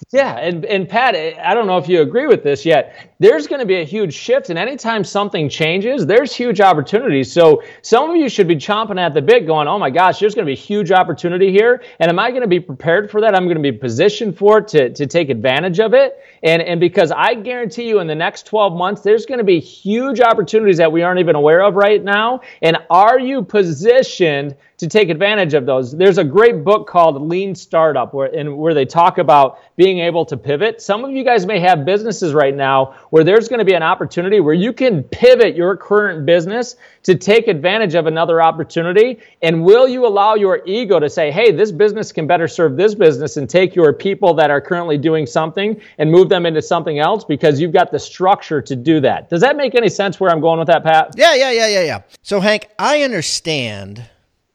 Yeah, 0.09 0.37
and, 0.37 0.65
and 0.65 0.89
Pat, 0.89 1.15
I 1.15 1.53
don't 1.53 1.67
know 1.67 1.77
if 1.77 1.87
you 1.87 2.01
agree 2.01 2.25
with 2.25 2.43
this 2.43 2.65
yet. 2.65 3.13
There's 3.19 3.45
going 3.45 3.59
to 3.59 3.67
be 3.67 3.75
a 3.75 3.83
huge 3.83 4.13
shift, 4.13 4.49
and 4.49 4.57
anytime 4.57 5.03
something 5.03 5.47
changes, 5.47 6.07
there's 6.07 6.33
huge 6.33 6.59
opportunities. 6.59 7.31
So 7.31 7.61
some 7.83 8.09
of 8.09 8.15
you 8.15 8.27
should 8.27 8.47
be 8.47 8.55
chomping 8.55 8.99
at 8.99 9.13
the 9.13 9.21
bit, 9.21 9.45
going, 9.45 9.67
"Oh 9.67 9.77
my 9.77 9.91
gosh, 9.91 10.19
there's 10.19 10.33
going 10.33 10.45
to 10.45 10.49
be 10.49 10.59
a 10.59 10.61
huge 10.61 10.91
opportunity 10.91 11.51
here, 11.51 11.83
and 11.99 12.09
am 12.09 12.17
I 12.17 12.31
going 12.31 12.41
to 12.41 12.47
be 12.47 12.59
prepared 12.59 13.11
for 13.11 13.21
that? 13.21 13.35
I'm 13.35 13.43
going 13.43 13.57
to 13.57 13.61
be 13.61 13.71
positioned 13.71 14.37
for 14.37 14.57
it 14.57 14.67
to, 14.69 14.89
to 14.91 15.05
take 15.05 15.29
advantage 15.29 15.79
of 15.79 15.93
it." 15.93 16.17
And 16.41 16.63
and 16.63 16.79
because 16.79 17.11
I 17.11 17.35
guarantee 17.35 17.87
you, 17.87 17.99
in 17.99 18.07
the 18.07 18.15
next 18.15 18.47
12 18.47 18.73
months, 18.73 19.01
there's 19.03 19.27
going 19.27 19.37
to 19.37 19.43
be 19.43 19.59
huge 19.59 20.19
opportunities 20.19 20.77
that 20.77 20.91
we 20.91 21.03
aren't 21.03 21.19
even 21.19 21.35
aware 21.35 21.61
of 21.61 21.75
right 21.75 22.03
now. 22.03 22.41
And 22.63 22.75
are 22.89 23.19
you 23.19 23.43
positioned 23.43 24.55
to 24.81 24.87
take 24.87 25.09
advantage 25.09 25.53
of 25.53 25.67
those. 25.67 25.95
There's 25.95 26.17
a 26.17 26.23
great 26.23 26.63
book 26.63 26.87
called 26.87 27.21
Lean 27.21 27.53
Startup 27.53 28.11
where 28.15 28.33
and 28.35 28.57
where 28.57 28.73
they 28.73 28.83
talk 28.83 29.19
about 29.19 29.59
being 29.77 29.99
able 29.99 30.25
to 30.25 30.35
pivot. 30.35 30.81
Some 30.81 31.05
of 31.05 31.11
you 31.11 31.23
guys 31.23 31.45
may 31.45 31.59
have 31.59 31.85
businesses 31.85 32.33
right 32.33 32.55
now 32.55 32.95
where 33.11 33.23
there's 33.23 33.47
going 33.47 33.59
to 33.59 33.65
be 33.65 33.75
an 33.75 33.83
opportunity 33.83 34.39
where 34.39 34.55
you 34.55 34.73
can 34.73 35.03
pivot 35.03 35.55
your 35.55 35.77
current 35.77 36.25
business 36.25 36.77
to 37.03 37.13
take 37.13 37.47
advantage 37.47 37.93
of 37.93 38.07
another 38.07 38.41
opportunity. 38.41 39.19
And 39.43 39.63
will 39.63 39.87
you 39.87 40.07
allow 40.07 40.33
your 40.33 40.63
ego 40.65 40.99
to 40.99 41.11
say, 41.11 41.29
"Hey, 41.29 41.51
this 41.51 41.71
business 41.71 42.11
can 42.11 42.25
better 42.25 42.47
serve 42.47 42.75
this 42.75 42.95
business 42.95 43.37
and 43.37 43.47
take 43.47 43.75
your 43.75 43.93
people 43.93 44.33
that 44.33 44.49
are 44.49 44.61
currently 44.61 44.97
doing 44.97 45.27
something 45.27 45.79
and 45.99 46.09
move 46.09 46.27
them 46.27 46.47
into 46.47 46.61
something 46.63 46.97
else 46.97 47.23
because 47.23 47.61
you've 47.61 47.71
got 47.71 47.91
the 47.91 47.99
structure 47.99 48.63
to 48.63 48.75
do 48.75 48.99
that." 49.01 49.29
Does 49.29 49.41
that 49.41 49.55
make 49.55 49.75
any 49.75 49.89
sense 49.89 50.19
where 50.19 50.31
I'm 50.31 50.41
going 50.41 50.57
with 50.57 50.69
that, 50.69 50.83
Pat? 50.83 51.13
Yeah, 51.17 51.35
yeah, 51.35 51.51
yeah, 51.51 51.67
yeah, 51.67 51.83
yeah. 51.83 52.01
So 52.23 52.39
Hank, 52.39 52.67
I 52.79 53.03
understand 53.03 54.09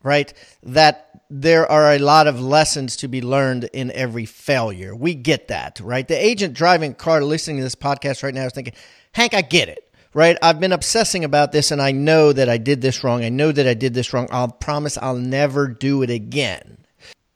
right? 0.07 0.33
That 0.63 1.21
there 1.29 1.71
are 1.71 1.93
a 1.93 1.99
lot 1.99 2.29
of 2.29 2.41
lessons 2.41 2.95
to 2.99 3.09
be 3.09 3.21
learned 3.21 3.65
in 3.73 3.91
every 3.91 4.25
failure. 4.25 4.95
We 4.95 5.15
get 5.15 5.49
that, 5.49 5.81
right? 5.81 6.07
The 6.07 6.25
agent 6.25 6.55
driving 6.55 6.95
car 6.95 7.23
listening 7.23 7.57
to 7.57 7.65
this 7.65 7.75
podcast 7.75 8.23
right 8.23 8.33
now 8.33 8.47
is 8.47 8.53
thinking, 8.53 8.75
Hank, 9.13 9.35
I 9.35 9.43
get 9.43 9.69
it, 9.69 9.93
right? 10.15 10.39
I've 10.41 10.61
been 10.61 10.71
obsessing 10.71 11.25
about 11.25 11.51
this 11.51 11.73
and 11.73 11.83
I 11.83 11.91
know 11.91 12.33
that 12.33 12.49
I 12.49 12.57
did 12.57 12.81
this 12.81 13.03
wrong. 13.03 13.25
I 13.25 13.31
know 13.31 13.51
that 13.51 13.67
I 13.67 13.75
did 13.75 13.95
this 13.95 14.13
wrong. 14.13 14.29
I'll 14.31 14.49
promise 14.49 14.97
I'll 14.97 15.17
never 15.17 15.67
do 15.67 16.03
it 16.03 16.11
again. 16.11 16.79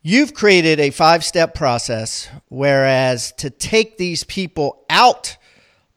You've 0.03 0.33
created 0.33 0.79
a 0.79 0.91
five 0.91 1.25
step 1.25 1.55
process, 1.55 2.29
whereas 2.49 3.33
to 3.39 3.51
take 3.51 3.99
these 3.99 4.23
people 4.23 4.85
out 4.89 5.37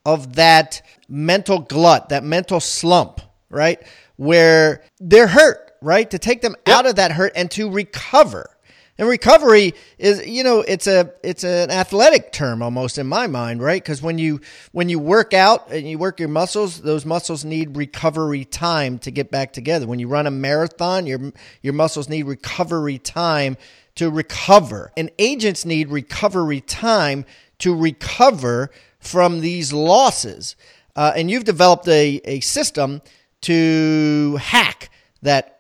of 0.06 0.36
that 0.36 0.82
mental 1.08 1.60
glut, 1.60 2.10
that 2.10 2.24
mental 2.24 2.60
slump, 2.60 3.22
right? 3.50 3.80
Where 4.16 4.84
they're 5.00 5.28
hurt, 5.28 5.63
right? 5.84 6.10
To 6.12 6.20
take 6.20 6.42
them 6.42 6.56
yep. 6.66 6.78
out 6.78 6.86
of 6.86 6.96
that 6.96 7.12
hurt 7.12 7.34
and 7.36 7.50
to 7.52 7.70
recover. 7.70 8.50
And 8.98 9.08
recovery 9.08 9.74
is, 9.98 10.26
you 10.28 10.44
know, 10.44 10.60
it's 10.62 10.86
a 10.86 11.12
it's 11.24 11.44
an 11.44 11.72
athletic 11.72 12.32
term 12.32 12.62
almost 12.62 13.00
in 13.00 13.08
my 13.08 13.26
mind, 13.26 13.60
right? 13.60 13.82
Because 13.82 14.04
when 14.04 14.20
you 14.20 14.40
when 14.72 14.88
you 14.88 15.00
work 15.00 15.34
out 15.34 15.72
and 15.72 15.90
you 15.90 15.98
work 15.98 16.20
your 16.20 16.30
muscles, 16.30 16.82
those 16.82 17.04
muscles 17.04 17.44
need 17.44 17.76
recovery 17.76 18.46
time 18.46 19.00
to 19.00 19.10
get 19.10 19.32
back 19.32 19.52
together. 19.52 19.88
When 19.88 19.98
you 19.98 20.08
run 20.08 20.28
a 20.28 20.32
marathon, 20.32 21.08
your 21.08 21.34
your 21.64 21.74
muscles 21.74 22.08
need 22.08 22.24
recovery 22.24 23.00
time 23.00 23.58
to 23.96 24.12
recover. 24.12 24.92
And 24.96 25.10
agents 25.18 25.66
need 25.66 25.90
recovery 25.90 26.62
time 26.62 27.26
to 27.60 27.76
recover 27.76 28.70
from 29.00 29.42
these 29.42 29.74
losses. 29.74 30.56
Uh, 30.96 31.14
and 31.16 31.32
you've 31.32 31.46
developed 31.46 31.88
a, 31.88 32.22
a 32.26 32.40
system 32.42 33.02
to 33.42 34.38
hack 34.40 34.92
that 35.24 35.53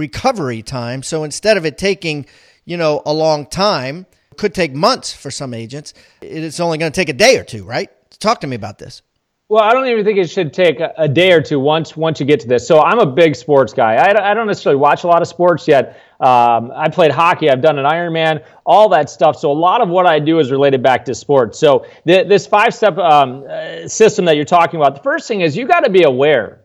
recovery 0.00 0.62
time. 0.62 1.02
So 1.02 1.22
instead 1.22 1.56
of 1.56 1.64
it 1.64 1.78
taking 1.78 2.26
you 2.70 2.76
know, 2.76 3.02
a 3.04 3.12
long 3.12 3.46
time. 3.46 4.06
Could 4.36 4.54
take 4.54 4.72
months 4.72 5.12
for 5.12 5.30
some 5.30 5.52
agents. 5.52 5.92
It's 6.22 6.60
only 6.60 6.78
going 6.78 6.92
to 6.92 6.96
take 6.96 7.08
a 7.08 7.14
day 7.14 7.36
or 7.36 7.44
two, 7.44 7.64
right? 7.64 7.90
Talk 8.20 8.40
to 8.40 8.46
me 8.46 8.56
about 8.56 8.78
this. 8.78 9.02
Well, 9.48 9.62
I 9.62 9.72
don't 9.72 9.88
even 9.88 10.04
think 10.04 10.18
it 10.18 10.30
should 10.30 10.52
take 10.52 10.78
a, 10.80 11.08
day 11.08 11.32
or 11.32 11.42
two 11.42 11.58
once 11.58 11.96
once 11.96 12.20
you 12.20 12.26
get 12.26 12.38
to 12.40 12.48
this. 12.48 12.68
So 12.68 12.80
I'm 12.80 13.00
a 13.00 13.06
big 13.06 13.34
sports 13.34 13.72
guy. 13.72 13.96
I, 13.96 14.30
I 14.30 14.34
don't 14.34 14.46
necessarily 14.46 14.78
watch 14.78 15.02
a 15.02 15.08
lot 15.08 15.20
of 15.20 15.26
sports 15.26 15.66
yet. 15.66 16.00
Um, 16.20 16.70
I 16.72 16.88
played 16.88 17.10
hockey. 17.10 17.50
I've 17.50 17.60
done 17.60 17.76
an 17.76 17.84
Ironman, 17.84 18.44
all 18.64 18.90
that 18.90 19.10
stuff. 19.10 19.36
So 19.36 19.50
a 19.50 19.52
lot 19.52 19.80
of 19.80 19.88
what 19.88 20.06
I 20.06 20.20
do 20.20 20.38
is 20.38 20.52
related 20.52 20.84
back 20.84 21.06
to 21.06 21.14
sports. 21.16 21.58
So 21.58 21.84
th- 22.06 22.28
this 22.28 22.46
five 22.46 22.72
step 22.72 22.96
um, 22.98 23.44
uh, 23.50 23.88
system 23.88 24.26
that 24.26 24.36
you're 24.36 24.44
talking 24.44 24.80
about, 24.80 24.94
the 24.94 25.02
first 25.02 25.26
thing 25.26 25.40
is 25.40 25.56
you 25.56 25.66
got 25.66 25.80
to 25.80 25.90
be 25.90 26.04
aware 26.04 26.60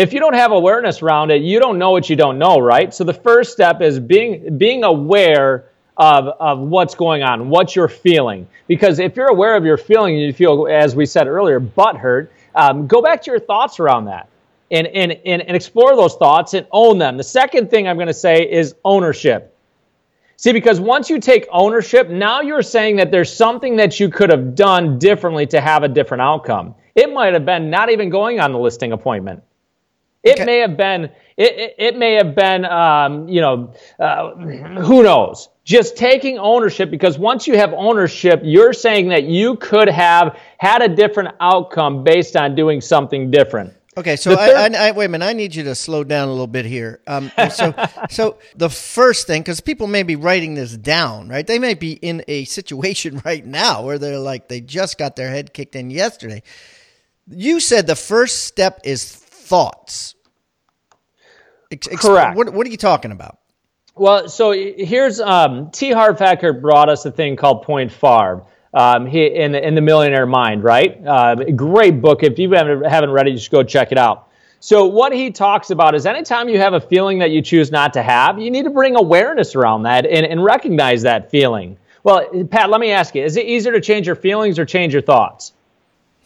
if 0.00 0.14
you 0.14 0.20
don't 0.20 0.34
have 0.34 0.50
awareness 0.50 1.02
around 1.02 1.30
it, 1.30 1.42
you 1.42 1.60
don't 1.60 1.78
know 1.78 1.90
what 1.90 2.08
you 2.08 2.16
don't 2.16 2.38
know, 2.38 2.58
right? 2.58 2.94
So 2.94 3.04
the 3.04 3.12
first 3.12 3.52
step 3.52 3.82
is 3.82 4.00
being 4.00 4.56
being 4.56 4.82
aware 4.82 5.66
of, 5.98 6.24
of 6.40 6.58
what's 6.58 6.94
going 6.94 7.22
on, 7.22 7.50
what 7.50 7.76
you're 7.76 7.86
feeling. 7.86 8.48
Because 8.66 8.98
if 8.98 9.14
you're 9.14 9.28
aware 9.28 9.54
of 9.56 9.66
your 9.66 9.76
feeling 9.76 10.16
you 10.16 10.32
feel, 10.32 10.66
as 10.70 10.96
we 10.96 11.04
said 11.04 11.26
earlier, 11.26 11.60
butt 11.60 11.98
hurt, 11.98 12.32
um, 12.54 12.86
go 12.86 13.02
back 13.02 13.20
to 13.24 13.30
your 13.30 13.40
thoughts 13.40 13.78
around 13.78 14.06
that 14.06 14.30
and, 14.70 14.86
and, 14.86 15.12
and, 15.26 15.42
and 15.42 15.54
explore 15.54 15.94
those 15.94 16.14
thoughts 16.14 16.54
and 16.54 16.66
own 16.72 16.96
them. 16.96 17.18
The 17.18 17.22
second 17.22 17.70
thing 17.70 17.86
I'm 17.86 17.96
going 17.96 18.06
to 18.06 18.14
say 18.14 18.50
is 18.50 18.74
ownership. 18.82 19.54
See, 20.38 20.52
because 20.52 20.80
once 20.80 21.10
you 21.10 21.20
take 21.20 21.46
ownership, 21.52 22.08
now 22.08 22.40
you're 22.40 22.62
saying 22.62 22.96
that 22.96 23.10
there's 23.10 23.30
something 23.30 23.76
that 23.76 24.00
you 24.00 24.08
could 24.08 24.30
have 24.30 24.54
done 24.54 24.98
differently 24.98 25.46
to 25.48 25.60
have 25.60 25.82
a 25.82 25.88
different 25.88 26.22
outcome. 26.22 26.74
It 26.94 27.12
might 27.12 27.34
have 27.34 27.44
been 27.44 27.68
not 27.68 27.90
even 27.90 28.08
going 28.08 28.40
on 28.40 28.52
the 28.52 28.58
listing 28.58 28.92
appointment. 28.92 29.42
It 30.22 30.34
okay. 30.34 30.44
may 30.44 30.58
have 30.58 30.76
been. 30.76 31.04
It, 31.36 31.58
it, 31.58 31.74
it 31.78 31.96
may 31.96 32.14
have 32.14 32.34
been. 32.34 32.64
Um, 32.64 33.28
you 33.28 33.40
know, 33.40 33.72
uh, 33.98 34.34
who 34.34 35.02
knows? 35.02 35.48
Just 35.64 35.96
taking 35.96 36.38
ownership 36.38 36.90
because 36.90 37.18
once 37.18 37.46
you 37.46 37.56
have 37.56 37.72
ownership, 37.72 38.40
you're 38.42 38.72
saying 38.72 39.08
that 39.10 39.24
you 39.24 39.56
could 39.56 39.88
have 39.88 40.38
had 40.58 40.82
a 40.82 40.88
different 40.88 41.34
outcome 41.40 42.04
based 42.04 42.36
on 42.36 42.54
doing 42.54 42.80
something 42.80 43.30
different. 43.30 43.72
Okay, 43.96 44.16
so 44.16 44.36
third- 44.36 44.74
I, 44.74 44.88
I, 44.88 44.90
wait 44.92 45.06
a 45.06 45.08
minute. 45.08 45.26
I 45.26 45.32
need 45.32 45.54
you 45.54 45.64
to 45.64 45.74
slow 45.74 46.04
down 46.04 46.28
a 46.28 46.30
little 46.30 46.46
bit 46.46 46.64
here. 46.64 47.00
Um, 47.06 47.30
so, 47.52 47.74
so 48.10 48.38
the 48.54 48.70
first 48.70 49.26
thing, 49.26 49.42
because 49.42 49.60
people 49.60 49.88
may 49.88 50.04
be 50.04 50.16
writing 50.16 50.54
this 50.54 50.76
down, 50.76 51.28
right? 51.28 51.46
They 51.46 51.58
may 51.58 51.74
be 51.74 51.92
in 51.92 52.24
a 52.28 52.44
situation 52.44 53.20
right 53.24 53.44
now 53.44 53.82
where 53.82 53.98
they're 53.98 54.18
like 54.18 54.48
they 54.48 54.60
just 54.60 54.96
got 54.96 55.16
their 55.16 55.28
head 55.28 55.52
kicked 55.52 55.74
in 55.74 55.90
yesterday. 55.90 56.42
You 57.28 57.60
said 57.60 57.86
the 57.86 57.96
first 57.96 58.44
step 58.44 58.80
is 58.84 59.19
thoughts. 59.50 60.14
Ex- 61.72 61.88
Correct. 61.88 62.36
What, 62.36 62.52
what, 62.54 62.66
are 62.66 62.70
you 62.70 62.76
talking 62.76 63.10
about? 63.10 63.38
Well, 63.96 64.28
so 64.28 64.52
here's 64.52 65.20
um, 65.20 65.70
T. 65.72 65.90
Harv 65.90 66.18
Eker 66.18 66.58
brought 66.58 66.88
us 66.88 67.04
a 67.04 67.10
thing 67.10 67.36
called 67.36 67.64
Point 67.64 67.90
Farm. 67.90 68.42
Um, 68.72 69.06
he, 69.06 69.26
in, 69.26 69.56
in 69.56 69.74
the 69.74 69.80
Millionaire 69.80 70.26
Mind, 70.26 70.62
right? 70.62 71.04
Uh, 71.04 71.34
great 71.56 72.00
book. 72.00 72.22
If 72.22 72.38
you 72.38 72.52
haven't, 72.52 72.84
haven't 72.84 73.10
read 73.10 73.26
it, 73.26 73.32
just 73.32 73.50
go 73.50 73.64
check 73.64 73.90
it 73.90 73.98
out. 73.98 74.28
So 74.60 74.86
what 74.86 75.12
he 75.12 75.32
talks 75.32 75.70
about 75.70 75.96
is 75.96 76.06
anytime 76.06 76.48
you 76.48 76.58
have 76.58 76.74
a 76.74 76.80
feeling 76.80 77.18
that 77.18 77.30
you 77.30 77.42
choose 77.42 77.72
not 77.72 77.94
to 77.94 78.02
have, 78.02 78.38
you 78.38 78.50
need 78.50 78.64
to 78.64 78.70
bring 78.70 78.94
awareness 78.94 79.56
around 79.56 79.82
that 79.82 80.06
and, 80.06 80.24
and 80.24 80.44
recognize 80.44 81.02
that 81.02 81.30
feeling. 81.30 81.76
Well, 82.04 82.44
Pat, 82.44 82.70
let 82.70 82.80
me 82.80 82.92
ask 82.92 83.14
you: 83.14 83.24
Is 83.24 83.36
it 83.36 83.46
easier 83.46 83.72
to 83.72 83.80
change 83.80 84.06
your 84.06 84.16
feelings 84.16 84.58
or 84.58 84.64
change 84.64 84.92
your 84.92 85.02
thoughts? 85.02 85.52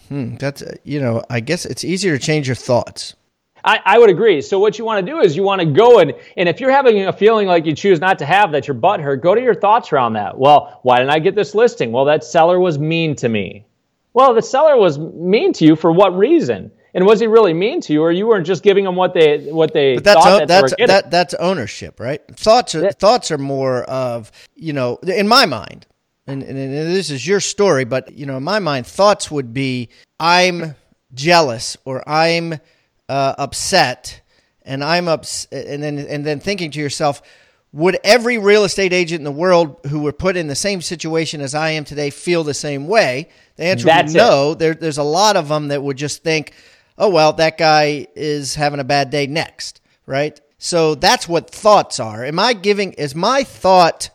Hmm, 0.09 0.37
that's 0.37 0.63
you 0.85 1.01
know, 1.01 1.25
I 1.31 1.41
guess 1.41 1.65
it's 1.65 1.85
easier 1.85 2.19
to 2.19 2.23
change 2.23 2.47
your 2.47 2.57
thoughts. 2.57 3.15
I, 3.65 3.81
I 3.85 3.99
would 3.99 4.11
agree. 4.11 4.43
So 4.43 4.59
what 4.59 4.79
you 4.79 4.85
want 4.85 5.05
to 5.05 5.13
do 5.13 5.21
is 5.21 5.35
you 5.35 5.43
want 5.43 5.61
to 5.61 5.67
go 5.67 5.99
and 5.99 6.13
and 6.37 6.49
if 6.49 6.61
you're 6.61 6.71
having 6.71 7.07
a 7.07 7.13
feeling 7.13 7.47
like 7.47 7.65
you 7.65 7.75
choose 7.75 8.01
not 8.01 8.19
to 8.19 8.27
have 8.27 8.53
that 8.53 8.69
your 8.69 8.75
butt 8.75 9.01
hurt, 9.01 9.23
go 9.23 9.35
to 9.35 9.41
your 9.41 9.55
thoughts 9.55 9.93
around 9.93 10.13
that. 10.15 10.39
Well, 10.39 10.81
why 10.83 10.99
didn't 10.99 11.11
I 11.11 11.19
get 11.19 11.35
this 11.35 11.55
listing? 11.55 11.91
Well, 11.91 12.05
that 12.05 12.25
seller 12.25 12.61
was 12.61 12.79
mean 12.79 13.17
to 13.17 13.29
me. 13.29 13.65
Well, 14.13 14.35
the 14.35 14.43
seller 14.43 14.77
was 14.77 14.99
mean 14.99 15.53
to 15.55 15.65
you 15.65 15.77
for 15.77 15.91
what 15.91 16.17
reason? 16.17 16.71
And 16.93 17.05
was 17.07 17.19
he 17.19 17.27
really 17.27 17.53
mean 17.53 17.81
to 17.83 17.93
you, 17.93 18.03
or 18.03 18.13
you 18.13 18.29
weren't 18.29 18.47
just 18.47 18.63
giving 18.63 18.85
them 18.85 18.95
what 18.95 19.15
they 19.15 19.39
what 19.51 19.73
they 19.73 19.97
but 19.97 20.05
that's 20.05 20.23
thought 20.23 20.43
o- 20.43 20.47
that's 20.47 20.75
that, 20.87 21.11
that's 21.11 21.35
ownership, 21.35 21.99
right? 21.99 22.21
Thoughts 22.37 22.77
are 22.77 22.83
that, 22.83 23.01
thoughts 23.01 23.33
are 23.33 23.39
more 23.39 23.83
of 23.85 24.31
you 24.55 24.73
know, 24.73 24.97
in 24.99 25.27
my 25.27 25.45
mind, 25.45 25.87
and, 26.29 26.43
and, 26.45 26.57
and 26.57 26.71
this 26.71 27.11
is 27.11 27.27
your 27.27 27.41
story, 27.41 27.85
but 27.85 28.13
you 28.13 28.27
know, 28.27 28.37
in 28.37 28.45
my 28.45 28.61
mind, 28.61 28.87
thoughts 28.87 29.29
would 29.29 29.53
be 29.53 29.89
I'm 30.21 30.77
jealous 31.15 31.77
or 31.85 32.09
I'm 32.09 32.61
uh, 33.09 33.35
upset, 33.39 34.21
and 34.63 34.83
I'm 34.83 35.09
upset, 35.09 35.67
and 35.67 35.83
then 35.83 35.99
and 35.99 36.25
then 36.25 36.41
thinking 36.41 36.71
to 36.73 36.81
yourself, 36.81 37.23
would 37.73 37.99
every 38.05 38.39
real 38.39 38.65
estate 38.65 38.93
agent 38.93 39.19
in 39.19 39.25
the 39.25 39.33
world 39.33 39.81
who 39.89 40.01
were 40.01 40.13
put 40.13 40.37
in 40.37 40.47
the 40.47 40.55
same 40.55 40.81
situation 40.81 41.41
as 41.41 41.55
I 41.55 41.71
am 41.71 41.85
today 41.85 42.11
feel 42.11 42.45
the 42.45 42.55
same 42.55 42.87
way? 42.87 43.29
The 43.57 43.65
answer 43.65 43.87
That's 43.87 44.13
would 44.13 44.19
no. 44.19 44.55
There, 44.55 44.75
there's 44.75 44.99
a 44.99 45.03
lot 45.03 45.37
of 45.37 45.49
them 45.49 45.69
that 45.69 45.83
would 45.83 45.97
just 45.97 46.23
think, 46.23 46.53
oh 46.97 47.11
well, 47.11 47.33
that 47.35 47.59
guy 47.59 48.07
is 48.15 48.55
having 48.55 48.81
a 48.81 48.85
bad 48.85 49.11
day 49.11 49.27
next, 49.27 49.81
right? 50.07 50.41
So 50.59 50.95
that's 50.95 51.29
what 51.29 51.51
thoughts 51.51 51.99
are. 51.99 52.25
Am 52.25 52.39
I 52.39 52.53
giving? 52.53 52.93
Is 52.93 53.15
my 53.15 53.43
thought 53.43 54.11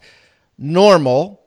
normal? 0.58 1.39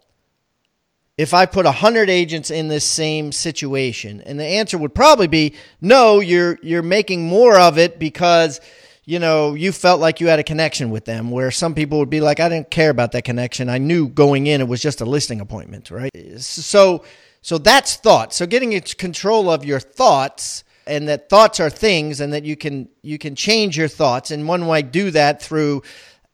If 1.23 1.33
I 1.33 1.47
put 1.47 1.65
100 1.65 2.11
agents 2.11 2.51
in 2.51 2.69
this 2.69 2.85
same 2.85 3.31
situation? 3.33 4.21
And 4.23 4.39
the 4.39 4.45
answer 4.45 4.77
would 4.77 4.95
probably 4.95 5.29
be 5.29 5.55
no, 5.81 6.21
you're 6.21 6.59
you're 6.63 6.83
making 6.83 7.27
more 7.27 7.59
of 7.59 7.79
it 7.79 7.99
because 7.99 8.61
you 9.05 9.19
know, 9.19 9.55
you 9.55 9.73
felt 9.73 10.01
like 10.01 10.21
you 10.21 10.29
had 10.29 10.39
a 10.39 10.45
connection 10.45 10.91
with 10.91 11.05
them 11.07 11.33
where 11.33 11.51
some 11.51 11.75
people 11.75 11.99
would 11.99 12.11
be 12.11 12.21
like 12.21 12.41
I 12.41 12.49
didn't 12.49 12.71
care 12.71 12.91
about 12.91 13.13
that 13.13 13.23
connection. 13.23 13.69
I 13.69 13.79
knew 13.79 14.09
going 14.09 14.47
in 14.47 14.61
it 14.61 14.69
was 14.69 14.81
just 14.81 15.01
a 15.01 15.05
listing 15.05 15.41
appointment, 15.41 15.91
right? 15.91 16.11
So 16.39 17.05
so 17.41 17.59
that's 17.59 17.97
thought. 17.97 18.33
So 18.33 18.47
getting 18.47 18.81
control 18.81 19.51
of 19.51 19.65
your 19.65 19.81
thoughts 19.81 20.65
and 20.87 21.09
that 21.09 21.29
thoughts 21.29 21.61
are 21.61 21.71
things 21.71 22.21
and 22.21 22.33
that 22.33 22.45
you 22.45 22.57
can 22.57 22.89
you 23.03 23.19
can 23.19 23.35
change 23.35 23.77
your 23.77 23.89
thoughts 23.89 24.31
and 24.31 24.49
one 24.49 24.67
way 24.67 24.83
do 24.83 25.11
that 25.13 25.43
through 25.43 25.83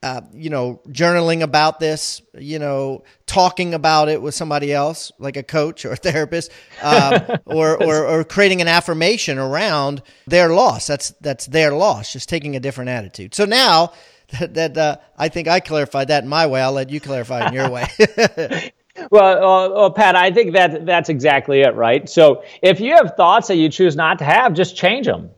uh, 0.02 0.20
you 0.32 0.48
know, 0.48 0.80
journaling 0.88 1.42
about 1.42 1.80
this, 1.80 2.22
you 2.38 2.58
know, 2.58 3.02
talking 3.26 3.74
about 3.74 4.08
it 4.08 4.22
with 4.22 4.34
somebody 4.34 4.72
else, 4.72 5.10
like 5.18 5.36
a 5.36 5.42
coach 5.42 5.84
or 5.84 5.92
a 5.92 5.96
therapist, 6.08 6.52
um, 6.82 7.20
or, 7.46 7.82
or, 7.82 8.06
or 8.06 8.24
creating 8.24 8.60
an 8.60 8.68
affirmation 8.68 9.38
around 9.38 10.02
their 10.26 10.50
loss. 10.50 10.86
That's 10.86 11.10
that's 11.20 11.46
their 11.46 11.72
loss. 11.72 12.12
Just 12.12 12.28
taking 12.28 12.54
a 12.54 12.60
different 12.60 12.90
attitude. 12.90 13.34
So 13.34 13.44
now 13.44 13.92
that, 14.38 14.54
that 14.54 14.78
uh, 14.78 14.96
I 15.16 15.28
think 15.28 15.48
I 15.48 15.60
clarified 15.60 16.08
that 16.08 16.22
in 16.22 16.28
my 16.28 16.46
way. 16.46 16.60
I'll 16.60 16.72
let 16.72 16.90
you 16.90 17.00
clarify 17.00 17.48
in 17.48 17.54
your 17.54 17.70
way. 17.70 17.88
Well, 19.12 19.38
uh, 19.38 19.68
well, 19.70 19.90
Pat, 19.92 20.16
I 20.16 20.32
think 20.32 20.54
that 20.54 20.84
that's 20.84 21.08
exactly 21.08 21.60
it, 21.60 21.76
right? 21.76 22.08
So 22.08 22.42
if 22.62 22.80
you 22.80 22.96
have 22.96 23.14
thoughts 23.16 23.46
that 23.46 23.54
you 23.54 23.68
choose 23.68 23.94
not 23.94 24.18
to 24.18 24.24
have, 24.24 24.54
just 24.54 24.76
change 24.76 25.06
them 25.06 25.30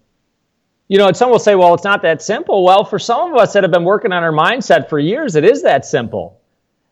you 0.91 0.99
know, 0.99 1.07
and 1.07 1.17
some 1.17 1.31
will 1.31 1.39
say, 1.39 1.55
well, 1.55 1.73
it's 1.73 1.85
not 1.85 2.03
that 2.03 2.21
simple. 2.21 2.65
Well, 2.65 2.85
for 2.85 2.99
some 2.99 3.33
of 3.33 3.39
us 3.41 3.53
that 3.53 3.63
have 3.63 3.71
been 3.71 3.85
working 3.85 4.11
on 4.11 4.25
our 4.25 4.33
mindset 4.33 4.89
for 4.89 4.99
years, 4.99 5.37
it 5.37 5.45
is 5.45 5.63
that 5.63 5.87
simple. 5.87 6.41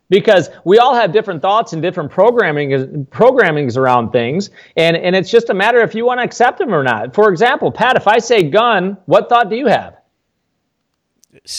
Because 0.07 0.49
we 0.63 0.77
all 0.79 0.95
have 0.95 1.11
different 1.11 1.41
thoughts 1.41 1.73
and 1.73 1.81
different 1.81 2.09
programming 2.09 3.05
programmings 3.07 3.75
around 3.75 4.11
things, 4.11 4.51
and, 4.77 4.95
and 4.95 5.17
it's 5.17 5.29
just 5.29 5.49
a 5.49 5.53
matter 5.53 5.81
if 5.81 5.93
you 5.93 6.05
want 6.05 6.21
to 6.21 6.23
accept 6.23 6.59
them 6.59 6.73
or 6.73 6.81
not. 6.81 7.13
For 7.13 7.29
example, 7.29 7.73
Pat, 7.73 7.97
if 7.97 8.07
I 8.07 8.19
say 8.19 8.43
gun, 8.43 8.97
what 9.05 9.27
thought 9.27 9.49
do 9.49 9.57
you 9.57 9.67
have? 9.67 9.97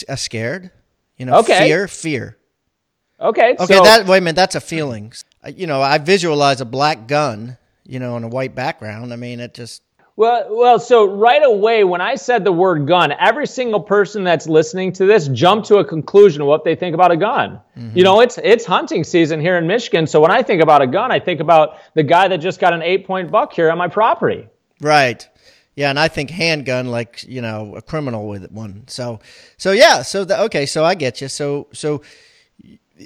A 0.08 0.12
uh, 0.12 0.16
scared, 0.16 0.70
you 1.18 1.26
know, 1.26 1.40
okay. 1.40 1.68
fear, 1.68 1.88
fear. 1.88 2.38
Okay. 3.20 3.54
Okay. 3.60 3.74
So, 3.74 3.84
that 3.84 4.06
wait 4.06 4.18
a 4.18 4.20
minute. 4.22 4.36
That's 4.36 4.54
a 4.54 4.62
feeling. 4.62 5.12
You 5.46 5.66
know, 5.66 5.82
I 5.82 5.98
visualize 5.98 6.62
a 6.62 6.64
black 6.64 7.06
gun, 7.06 7.58
you 7.84 7.98
know, 7.98 8.14
on 8.14 8.24
a 8.24 8.28
white 8.28 8.54
background. 8.54 9.12
I 9.12 9.16
mean, 9.16 9.40
it 9.40 9.52
just 9.52 9.82
Well, 10.20 10.48
well, 10.50 10.78
so 10.78 11.06
right 11.06 11.40
away 11.42 11.82
when 11.82 12.02
I 12.02 12.16
said 12.16 12.44
the 12.44 12.52
word 12.52 12.86
gun, 12.86 13.10
every 13.10 13.46
single 13.46 13.80
person 13.80 14.22
that's 14.22 14.46
listening 14.46 14.92
to 14.92 15.06
this 15.06 15.28
jumped 15.28 15.68
to 15.68 15.76
a 15.76 15.84
conclusion 15.86 16.42
of 16.42 16.46
what 16.46 16.62
they 16.62 16.74
think 16.74 16.92
about 16.92 17.10
a 17.10 17.16
gun. 17.16 17.58
Mm-hmm. 17.74 17.96
You 17.96 18.04
know, 18.04 18.20
it's 18.20 18.36
it's 18.36 18.66
hunting 18.66 19.02
season 19.02 19.40
here 19.40 19.56
in 19.56 19.66
Michigan, 19.66 20.06
so 20.06 20.20
when 20.20 20.30
I 20.30 20.42
think 20.42 20.62
about 20.62 20.82
a 20.82 20.86
gun, 20.86 21.10
I 21.10 21.20
think 21.20 21.40
about 21.40 21.78
the 21.94 22.02
guy 22.02 22.28
that 22.28 22.36
just 22.36 22.60
got 22.60 22.74
an 22.74 22.82
eight 22.82 23.06
point 23.06 23.30
buck 23.30 23.54
here 23.54 23.70
on 23.70 23.78
my 23.78 23.88
property. 23.88 24.46
Right. 24.82 25.26
Yeah, 25.74 25.88
and 25.88 25.98
I 25.98 26.08
think 26.08 26.28
handgun 26.28 26.88
like 26.88 27.22
you 27.26 27.40
know 27.40 27.74
a 27.76 27.80
criminal 27.80 28.28
with 28.28 28.52
one. 28.52 28.88
So, 28.88 29.20
so 29.56 29.72
yeah, 29.72 30.02
so 30.02 30.26
the, 30.26 30.38
okay, 30.42 30.66
so 30.66 30.84
I 30.84 30.96
get 30.96 31.22
you. 31.22 31.28
So, 31.28 31.68
so 31.72 32.02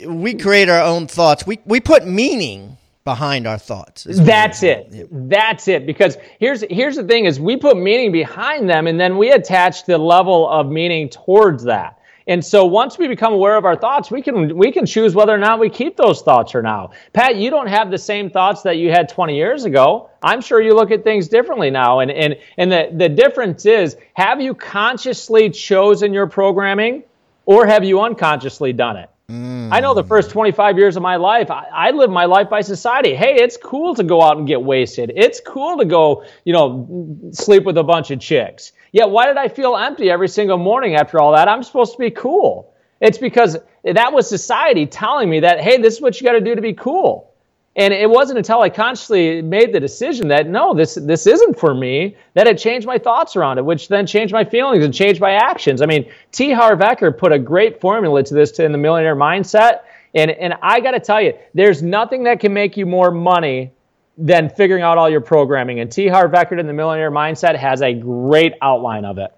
we 0.05 0.35
create 0.35 0.69
our 0.69 0.83
own 0.83 1.07
thoughts. 1.07 1.47
We 1.47 1.61
we 1.65 1.79
put 1.79 2.09
meaning 2.09 2.77
behind 3.05 3.47
our 3.47 3.59
thoughts. 3.59 4.05
That's 4.09 4.63
it. 4.63 5.09
That's 5.11 5.69
it. 5.69 5.87
Because 5.87 6.17
here's 6.39 6.65
here's 6.71 6.97
the 6.97 7.05
thing: 7.05 7.27
is 7.27 7.39
we 7.39 7.57
put 7.57 7.77
meaning 7.77 8.13
behind 8.13 8.69
them, 8.69 8.87
and 8.87 8.99
then 8.99 9.19
we 9.19 9.31
attach 9.31 9.85
the 9.85 9.99
level 9.99 10.49
of 10.49 10.71
meaning 10.71 11.09
towards 11.09 11.65
that. 11.65 12.01
And 12.27 12.43
so 12.43 12.65
once 12.65 12.97
we 12.97 13.07
become 13.07 13.35
aware 13.35 13.57
of 13.57 13.67
our 13.67 13.77
thoughts, 13.77 14.11
we 14.11 14.23
can 14.23 14.57
we 14.57 14.73
can 14.73 14.87
choose 14.87 15.15
whether 15.15 15.35
or 15.35 15.39
not 15.39 15.61
we 15.61 15.69
keep 15.69 15.97
those 15.97 16.23
thoughts 16.23 16.55
or 16.55 16.63
now. 16.63 16.93
Pat, 17.13 17.37
you 17.37 17.51
don't 17.51 17.67
have 17.67 17.91
the 17.91 17.99
same 17.99 18.31
thoughts 18.31 18.63
that 18.63 18.79
you 18.79 18.91
had 18.91 19.11
20 19.11 19.37
years 19.37 19.65
ago. 19.65 20.09
I'm 20.23 20.41
sure 20.41 20.63
you 20.63 20.75
look 20.75 20.91
at 20.91 21.05
things 21.05 21.29
differently 21.29 21.71
now. 21.71 22.01
And 22.01 22.11
and 22.11 22.39
and 22.57 22.73
the, 22.73 22.89
the 22.95 23.11
difference 23.11 23.67
is 23.67 23.99
have 24.15 24.41
you 24.41 24.55
consciously 24.55 25.51
chosen 25.51 26.15
your 26.15 26.27
programming 26.27 27.05
or 27.45 27.67
have 27.67 27.85
you 27.85 28.01
unconsciously 28.01 28.73
done 28.73 28.97
it? 28.97 29.11
Mm. 29.31 29.73
I 29.73 29.81
know 29.81 29.95
the 29.95 30.05
first 30.05 30.31
25 30.31 30.77
years 30.77 30.97
of 30.97 31.03
my 31.03 31.17
life, 31.17 31.51
I, 31.51 31.67
I 31.73 31.91
lived 31.93 32.13
my 32.13 32.27
life 32.27 32.51
by 32.51 32.61
society. 32.61 33.15
Hey, 33.15 33.37
it's 33.37 33.57
cool 33.57 33.95
to 33.95 34.03
go 34.03 34.21
out 34.21 34.37
and 34.37 34.47
get 34.47 34.63
wasted. 34.63 35.13
It's 35.17 35.41
cool 35.41 35.79
to 35.79 35.85
go, 35.85 36.25
you 36.45 36.53
know, 36.53 37.31
sleep 37.33 37.65
with 37.65 37.79
a 37.79 37.83
bunch 37.83 38.11
of 38.11 38.21
chicks. 38.21 38.73
Yet, 38.93 39.09
why 39.09 39.27
did 39.27 39.39
I 39.39 39.49
feel 39.49 39.77
empty 39.77 40.11
every 40.11 40.29
single 40.29 40.59
morning 40.59 40.95
after 40.95 41.19
all 41.19 41.33
that? 41.33 41.49
I'm 41.49 41.63
supposed 41.63 41.93
to 41.93 41.99
be 41.99 42.11
cool. 42.11 42.75
It's 43.01 43.19
because 43.19 43.57
that 43.85 44.13
was 44.13 44.29
society 44.29 44.87
telling 44.87 45.31
me 45.31 45.41
that, 45.41 45.61
hey, 45.61 45.79
this 45.79 45.95
is 45.95 46.01
what 46.01 46.21
you 46.21 46.27
got 46.27 46.35
to 46.35 46.41
do 46.41 46.55
to 46.55 46.63
be 46.63 46.75
cool. 46.75 47.34
And 47.77 47.93
it 47.93 48.09
wasn't 48.09 48.39
until 48.39 48.61
I 48.61 48.71
consciously 48.71 49.43
made 49.43 49.73
the 49.73 49.81
decision 49.81 50.29
that 50.29 50.49
no, 50.49 50.75
this 50.75 50.95
this 50.95 51.27
isn't 51.27 51.59
for 51.59 51.75
me, 51.75 52.17
that 52.35 52.47
it 52.47 52.57
changed 52.57 52.87
my 52.87 52.99
thoughts 52.99 53.35
around 53.35 53.59
it, 53.59 53.65
which 53.65 53.89
then 53.89 54.07
changed 54.07 54.33
my 54.33 54.45
feelings 54.45 54.85
and 54.85 54.95
changed 54.95 55.21
my 55.21 55.33
actions. 55.33 55.83
I 55.83 55.87
mean, 55.87 56.09
T. 56.31 56.53
Harv 56.53 56.79
Eker 56.79 57.17
put 57.17 57.33
a 57.33 57.39
great 57.39 57.81
formula 57.81 58.23
to 58.23 58.35
this 58.35 58.53
to, 58.53 58.65
in 58.65 58.71
the 58.71 58.79
millionaire 58.79 59.17
mindset. 59.17 59.81
And 60.15 60.31
and 60.31 60.55
I 60.63 60.79
gotta 60.79 61.01
tell 61.01 61.21
you, 61.21 61.35
there's 61.55 61.83
nothing 61.83 62.25
that 62.25 62.39
can 62.39 62.53
make 62.53 62.77
you 62.77 62.87
more 62.87 63.11
money 63.11 63.73
than 64.17 64.49
figuring 64.51 64.83
out 64.83 64.97
all 64.97 65.11
your 65.11 65.21
programming. 65.21 65.81
And 65.81 65.91
T. 65.91 66.07
Harv 66.07 66.31
Eker 66.31 66.61
in 66.61 66.69
the 66.69 66.73
millionaire 66.73 67.11
mindset 67.11 67.57
has 67.57 67.83
a 67.83 67.93
great 67.93 68.55
outline 68.63 69.05
of 69.05 69.19
it. 69.19 69.35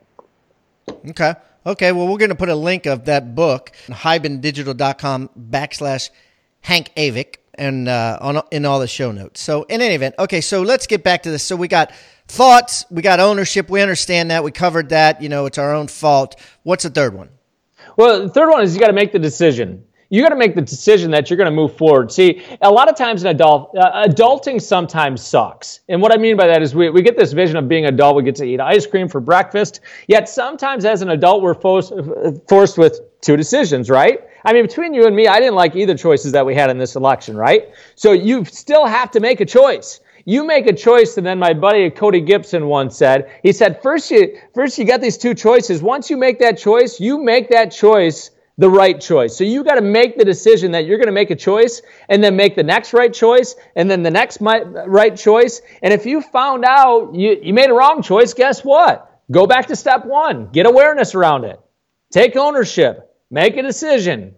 Okay. 1.08 1.34
Okay. 1.64 1.92
Well, 1.92 2.06
we're 2.06 2.18
going 2.18 2.30
to 2.30 2.36
put 2.36 2.50
a 2.50 2.54
link 2.54 2.84
of 2.84 3.06
that 3.06 3.34
book, 3.34 3.72
hibandigital.com 3.86 5.30
backslash 5.50 6.10
Hank 6.60 6.90
Avick 6.96 7.36
and 7.58 7.88
uh, 7.88 8.18
on 8.20 8.42
in 8.50 8.64
all 8.64 8.80
the 8.80 8.86
show 8.86 9.12
notes. 9.12 9.40
So 9.40 9.64
in 9.64 9.80
any 9.80 9.94
event, 9.94 10.14
okay, 10.18 10.40
so 10.40 10.62
let's 10.62 10.86
get 10.86 11.02
back 11.02 11.22
to 11.24 11.30
this. 11.30 11.42
So 11.42 11.56
we 11.56 11.68
got 11.68 11.92
thoughts, 12.28 12.84
we 12.90 13.02
got 13.02 13.20
ownership. 13.20 13.68
We 13.68 13.80
understand 13.82 14.30
that. 14.30 14.44
We 14.44 14.50
covered 14.50 14.90
that. 14.90 15.22
You 15.22 15.28
know, 15.28 15.46
it's 15.46 15.58
our 15.58 15.74
own 15.74 15.88
fault. 15.88 16.36
What's 16.62 16.84
the 16.84 16.90
third 16.90 17.14
one? 17.14 17.30
Well, 17.96 18.22
the 18.22 18.28
third 18.28 18.50
one 18.50 18.62
is 18.62 18.74
you 18.74 18.80
got 18.80 18.88
to 18.88 18.92
make 18.92 19.12
the 19.12 19.18
decision. 19.18 19.84
You 20.08 20.22
got 20.22 20.28
to 20.28 20.36
make 20.36 20.54
the 20.54 20.62
decision 20.62 21.10
that 21.12 21.30
you're 21.30 21.36
going 21.36 21.50
to 21.50 21.54
move 21.54 21.76
forward. 21.76 22.12
See, 22.12 22.42
a 22.60 22.70
lot 22.70 22.88
of 22.88 22.94
times 22.94 23.24
in 23.24 23.28
adult, 23.28 23.76
uh, 23.76 24.04
adulting 24.06 24.62
sometimes 24.62 25.20
sucks. 25.20 25.80
And 25.88 26.00
what 26.00 26.12
I 26.12 26.16
mean 26.16 26.36
by 26.36 26.46
that 26.46 26.62
is 26.62 26.76
we, 26.76 26.90
we 26.90 27.02
get 27.02 27.16
this 27.16 27.32
vision 27.32 27.56
of 27.56 27.68
being 27.68 27.86
adult. 27.86 28.14
We 28.14 28.22
get 28.22 28.36
to 28.36 28.44
eat 28.44 28.60
ice 28.60 28.86
cream 28.86 29.08
for 29.08 29.20
breakfast. 29.20 29.80
Yet 30.06 30.28
sometimes 30.28 30.84
as 30.84 31.02
an 31.02 31.10
adult, 31.10 31.42
we're 31.42 31.54
forced, 31.54 31.92
forced 32.48 32.78
with 32.78 33.00
two 33.20 33.36
decisions, 33.36 33.90
right? 33.90 34.20
I 34.46 34.52
mean, 34.52 34.62
between 34.62 34.94
you 34.94 35.06
and 35.06 35.16
me, 35.16 35.26
I 35.26 35.40
didn't 35.40 35.56
like 35.56 35.74
either 35.74 35.96
choices 35.96 36.30
that 36.30 36.46
we 36.46 36.54
had 36.54 36.70
in 36.70 36.78
this 36.78 36.94
election, 36.94 37.36
right? 37.36 37.68
So 37.96 38.12
you 38.12 38.44
still 38.44 38.86
have 38.86 39.10
to 39.10 39.20
make 39.20 39.40
a 39.40 39.44
choice. 39.44 40.00
You 40.24 40.46
make 40.46 40.68
a 40.68 40.72
choice, 40.72 41.18
and 41.18 41.26
then 41.26 41.40
my 41.40 41.52
buddy 41.52 41.90
Cody 41.90 42.20
Gibson 42.20 42.68
once 42.68 42.96
said, 42.96 43.28
he 43.42 43.50
said, 43.50 43.82
first 43.82 44.08
you 44.08 44.38
first 44.54 44.78
you 44.78 44.84
got 44.84 45.00
these 45.00 45.18
two 45.18 45.34
choices. 45.34 45.82
Once 45.82 46.10
you 46.10 46.16
make 46.16 46.38
that 46.38 46.58
choice, 46.58 47.00
you 47.00 47.18
make 47.18 47.50
that 47.50 47.72
choice 47.72 48.30
the 48.56 48.70
right 48.70 49.00
choice. 49.00 49.36
So 49.36 49.42
you 49.42 49.64
got 49.64 49.74
to 49.74 49.82
make 49.82 50.16
the 50.16 50.24
decision 50.24 50.70
that 50.72 50.86
you're 50.86 50.98
going 50.98 51.06
to 51.06 51.12
make 51.12 51.32
a 51.32 51.36
choice 51.36 51.82
and 52.08 52.22
then 52.22 52.36
make 52.36 52.54
the 52.54 52.62
next 52.62 52.92
right 52.92 53.12
choice 53.12 53.56
and 53.74 53.90
then 53.90 54.04
the 54.04 54.10
next 54.12 54.38
right 54.40 55.16
choice. 55.16 55.60
And 55.82 55.92
if 55.92 56.06
you 56.06 56.22
found 56.22 56.64
out 56.64 57.14
you, 57.14 57.36
you 57.42 57.52
made 57.52 57.68
a 57.68 57.74
wrong 57.74 58.00
choice, 58.00 58.32
guess 58.32 58.64
what? 58.64 59.22
Go 59.30 59.46
back 59.46 59.66
to 59.66 59.76
step 59.76 60.06
one. 60.06 60.50
Get 60.52 60.66
awareness 60.66 61.16
around 61.16 61.44
it. 61.44 61.60
Take 62.12 62.36
ownership 62.36 63.05
make 63.30 63.56
a 63.56 63.62
decision, 63.62 64.34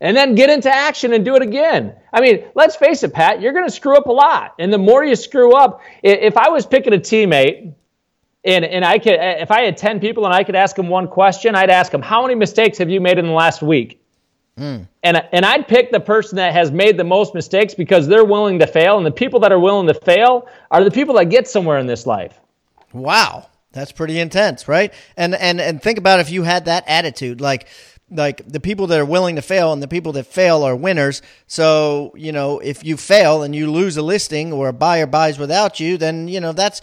and 0.00 0.16
then 0.16 0.34
get 0.34 0.50
into 0.50 0.70
action 0.70 1.12
and 1.12 1.24
do 1.24 1.36
it 1.36 1.42
again. 1.42 1.94
I 2.12 2.20
mean, 2.20 2.44
let's 2.54 2.76
face 2.76 3.02
it, 3.02 3.12
Pat, 3.12 3.40
you're 3.40 3.52
going 3.52 3.66
to 3.66 3.70
screw 3.70 3.96
up 3.96 4.06
a 4.06 4.12
lot. 4.12 4.54
And 4.58 4.72
the 4.72 4.78
more 4.78 5.04
you 5.04 5.14
screw 5.14 5.54
up, 5.54 5.80
if 6.02 6.36
I 6.36 6.48
was 6.48 6.66
picking 6.66 6.94
a 6.94 6.98
teammate, 6.98 7.74
and, 8.42 8.64
and 8.64 8.84
I 8.84 8.98
could, 8.98 9.16
if 9.18 9.50
I 9.50 9.64
had 9.64 9.76
10 9.76 10.00
people 10.00 10.24
and 10.24 10.34
I 10.34 10.44
could 10.44 10.56
ask 10.56 10.74
them 10.74 10.88
one 10.88 11.08
question, 11.08 11.54
I'd 11.54 11.68
ask 11.68 11.92
them, 11.92 12.00
How 12.00 12.22
many 12.22 12.34
mistakes 12.34 12.78
have 12.78 12.88
you 12.88 13.00
made 13.00 13.18
in 13.18 13.26
the 13.26 13.32
last 13.32 13.60
week? 13.60 14.02
Mm. 14.58 14.88
And, 15.02 15.22
and 15.32 15.44
I'd 15.44 15.68
pick 15.68 15.90
the 15.92 16.00
person 16.00 16.36
that 16.36 16.52
has 16.52 16.70
made 16.70 16.96
the 16.96 17.04
most 17.04 17.34
mistakes 17.34 17.74
because 17.74 18.06
they're 18.06 18.24
willing 18.24 18.58
to 18.58 18.66
fail. 18.66 18.96
And 18.96 19.06
the 19.06 19.10
people 19.10 19.40
that 19.40 19.52
are 19.52 19.60
willing 19.60 19.86
to 19.88 19.94
fail 19.94 20.48
are 20.70 20.82
the 20.82 20.90
people 20.90 21.14
that 21.16 21.26
get 21.26 21.48
somewhere 21.48 21.78
in 21.78 21.86
this 21.86 22.06
life. 22.06 22.40
Wow. 22.92 23.48
That's 23.72 23.92
pretty 23.92 24.18
intense, 24.18 24.66
right? 24.66 24.92
And 25.16 25.34
and 25.34 25.60
and 25.60 25.80
think 25.80 25.96
about 25.96 26.18
if 26.18 26.30
you 26.30 26.42
had 26.42 26.64
that 26.64 26.84
attitude 26.88 27.40
like 27.40 27.68
like 28.10 28.46
the 28.46 28.60
people 28.60 28.86
that 28.88 28.98
are 28.98 29.04
willing 29.04 29.36
to 29.36 29.42
fail 29.42 29.72
and 29.72 29.82
the 29.82 29.88
people 29.88 30.12
that 30.12 30.26
fail 30.26 30.62
are 30.62 30.76
winners. 30.76 31.22
So, 31.46 32.12
you 32.16 32.32
know, 32.32 32.58
if 32.58 32.84
you 32.84 32.96
fail 32.96 33.42
and 33.42 33.54
you 33.54 33.70
lose 33.70 33.96
a 33.96 34.02
listing 34.02 34.52
or 34.52 34.68
a 34.68 34.72
buyer 34.72 35.06
buys 35.06 35.38
without 35.38 35.80
you, 35.80 35.96
then, 35.96 36.28
you 36.28 36.40
know, 36.40 36.52
that's 36.52 36.80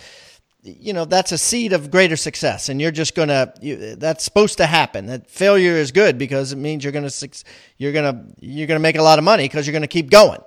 you 0.63 0.91
know 0.91 1.05
that's 1.05 1.31
a 1.31 1.37
seed 1.37 1.71
of 1.71 1.91
greater 1.91 2.17
success. 2.17 2.67
And 2.69 2.81
you're 2.81 2.91
just 2.91 3.15
going 3.15 3.29
to 3.29 3.95
that's 3.97 4.23
supposed 4.23 4.57
to 4.57 4.65
happen. 4.65 5.05
That 5.05 5.29
failure 5.29 5.73
is 5.73 5.91
good 5.91 6.17
because 6.17 6.51
it 6.51 6.57
means 6.57 6.83
you're 6.83 6.93
going 6.93 7.07
to 7.07 7.43
you're 7.77 7.93
going 7.93 8.13
to 8.13 8.45
you're 8.45 8.67
going 8.67 8.79
to 8.79 8.83
make 8.83 8.97
a 8.97 9.03
lot 9.03 9.17
of 9.17 9.23
money 9.23 9.45
because 9.45 9.65
you're 9.65 9.73
going 9.73 9.81
to 9.81 9.87
keep 9.87 10.09
going 10.09 10.41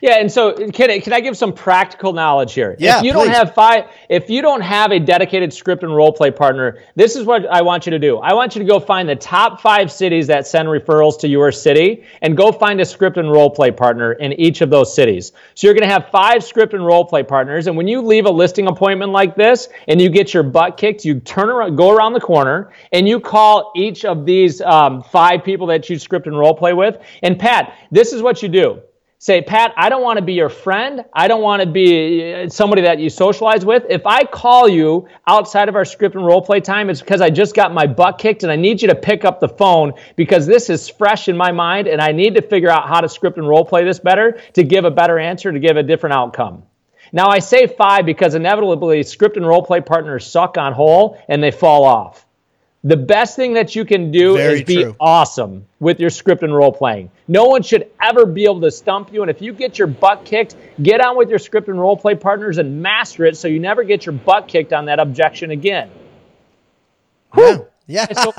yeah, 0.00 0.16
and 0.18 0.30
so 0.30 0.52
can 0.70 0.90
I, 0.90 0.98
can 1.00 1.12
I 1.12 1.20
give 1.20 1.36
some 1.36 1.52
practical 1.52 2.12
knowledge 2.12 2.54
here? 2.54 2.76
Yeah, 2.78 2.98
if 2.98 3.04
you 3.04 3.12
please. 3.12 3.26
don't 3.26 3.34
have 3.34 3.54
five, 3.54 3.90
if 4.08 4.30
you 4.30 4.42
don't 4.42 4.60
have 4.60 4.92
a 4.92 4.98
dedicated 4.98 5.52
script 5.52 5.82
and 5.82 5.94
role 5.94 6.12
play 6.12 6.30
partner, 6.30 6.82
this 6.94 7.16
is 7.16 7.24
what 7.24 7.46
I 7.46 7.62
want 7.62 7.86
you 7.86 7.90
to 7.90 7.98
do. 7.98 8.18
I 8.18 8.34
want 8.34 8.54
you 8.54 8.62
to 8.62 8.68
go 8.68 8.78
find 8.80 9.08
the 9.08 9.16
top 9.16 9.60
five 9.60 9.90
cities 9.90 10.26
that 10.28 10.46
send 10.46 10.68
referrals 10.68 11.18
to 11.20 11.28
your 11.28 11.52
city, 11.52 12.04
and 12.22 12.36
go 12.36 12.52
find 12.52 12.80
a 12.80 12.84
script 12.84 13.16
and 13.16 13.30
role 13.30 13.50
play 13.50 13.70
partner 13.70 14.12
in 14.14 14.32
each 14.34 14.60
of 14.60 14.70
those 14.70 14.94
cities. 14.94 15.32
So 15.54 15.66
you're 15.66 15.74
going 15.74 15.88
to 15.88 15.92
have 15.92 16.08
five 16.10 16.44
script 16.44 16.74
and 16.74 16.84
role 16.84 17.04
play 17.04 17.22
partners, 17.22 17.66
and 17.66 17.76
when 17.76 17.88
you 17.88 18.00
leave 18.00 18.26
a 18.26 18.30
listing 18.30 18.68
appointment 18.68 19.12
like 19.12 19.34
this, 19.34 19.68
and 19.88 20.00
you 20.00 20.08
get 20.08 20.32
your 20.32 20.42
butt 20.42 20.76
kicked, 20.76 21.04
you 21.04 21.20
turn 21.20 21.48
around, 21.48 21.76
go 21.76 21.90
around 21.90 22.12
the 22.12 22.20
corner, 22.20 22.72
and 22.92 23.08
you 23.08 23.20
call 23.20 23.72
each 23.76 24.04
of 24.04 24.24
these 24.24 24.60
um, 24.62 25.02
five 25.02 25.44
people 25.44 25.66
that 25.66 25.88
you 25.90 25.98
script 25.98 26.26
and 26.26 26.38
role 26.38 26.54
play 26.54 26.72
with. 26.72 26.98
And 27.22 27.38
Pat, 27.38 27.74
this 27.90 28.12
is 28.12 28.22
what 28.22 28.42
you 28.42 28.48
do 28.48 28.82
say, 29.20 29.42
Pat, 29.42 29.74
I 29.76 29.88
don't 29.88 30.02
want 30.02 30.18
to 30.18 30.24
be 30.24 30.34
your 30.34 30.48
friend. 30.48 31.04
I 31.12 31.26
don't 31.26 31.42
want 31.42 31.60
to 31.60 31.68
be 31.68 32.32
uh, 32.32 32.48
somebody 32.48 32.82
that 32.82 33.00
you 33.00 33.10
socialize 33.10 33.64
with. 33.64 33.84
If 33.90 34.06
I 34.06 34.24
call 34.24 34.68
you 34.68 35.08
outside 35.26 35.68
of 35.68 35.74
our 35.74 35.84
script 35.84 36.14
and 36.14 36.24
role 36.24 36.40
play 36.40 36.60
time, 36.60 36.88
it's 36.88 37.00
because 37.00 37.20
I 37.20 37.28
just 37.28 37.54
got 37.54 37.74
my 37.74 37.86
butt 37.86 38.18
kicked 38.18 38.44
and 38.44 38.52
I 38.52 38.56
need 38.56 38.80
you 38.80 38.88
to 38.88 38.94
pick 38.94 39.24
up 39.24 39.40
the 39.40 39.48
phone 39.48 39.94
because 40.14 40.46
this 40.46 40.70
is 40.70 40.88
fresh 40.88 41.28
in 41.28 41.36
my 41.36 41.50
mind 41.50 41.88
and 41.88 42.00
I 42.00 42.12
need 42.12 42.36
to 42.36 42.42
figure 42.42 42.70
out 42.70 42.88
how 42.88 43.00
to 43.00 43.08
script 43.08 43.38
and 43.38 43.48
role 43.48 43.64
play 43.64 43.84
this 43.84 43.98
better 43.98 44.40
to 44.52 44.62
give 44.62 44.84
a 44.84 44.90
better 44.90 45.18
answer, 45.18 45.50
to 45.50 45.58
give 45.58 45.76
a 45.76 45.82
different 45.82 46.14
outcome. 46.14 46.62
Now, 47.12 47.28
I 47.28 47.40
say 47.40 47.66
five 47.66 48.06
because 48.06 48.34
inevitably 48.34 49.02
script 49.02 49.36
and 49.36 49.46
role 49.46 49.64
play 49.64 49.80
partners 49.80 50.26
suck 50.26 50.58
on 50.58 50.74
whole 50.74 51.20
and 51.28 51.42
they 51.42 51.50
fall 51.50 51.84
off. 51.84 52.27
The 52.88 52.96
best 52.96 53.36
thing 53.36 53.52
that 53.52 53.76
you 53.76 53.84
can 53.84 54.10
do 54.10 54.34
Very 54.34 54.60
is 54.60 54.64
be 54.64 54.82
true. 54.82 54.96
awesome 54.98 55.66
with 55.78 56.00
your 56.00 56.08
script 56.08 56.42
and 56.42 56.54
role 56.54 56.72
playing. 56.72 57.10
No 57.28 57.44
one 57.44 57.62
should 57.62 57.90
ever 58.00 58.24
be 58.24 58.44
able 58.44 58.62
to 58.62 58.70
stump 58.70 59.12
you. 59.12 59.20
And 59.20 59.30
if 59.30 59.42
you 59.42 59.52
get 59.52 59.78
your 59.78 59.88
butt 59.88 60.24
kicked, 60.24 60.56
get 60.82 61.04
on 61.04 61.14
with 61.14 61.28
your 61.28 61.38
script 61.38 61.68
and 61.68 61.78
role 61.78 61.98
play 61.98 62.14
partners 62.14 62.56
and 62.56 62.80
master 62.80 63.26
it 63.26 63.36
so 63.36 63.46
you 63.46 63.60
never 63.60 63.84
get 63.84 64.06
your 64.06 64.14
butt 64.14 64.48
kicked 64.48 64.72
on 64.72 64.86
that 64.86 65.00
objection 65.00 65.50
again. 65.50 65.90
Yeah. 67.36 67.58
Yeah, 67.90 68.06
so, 68.12 68.34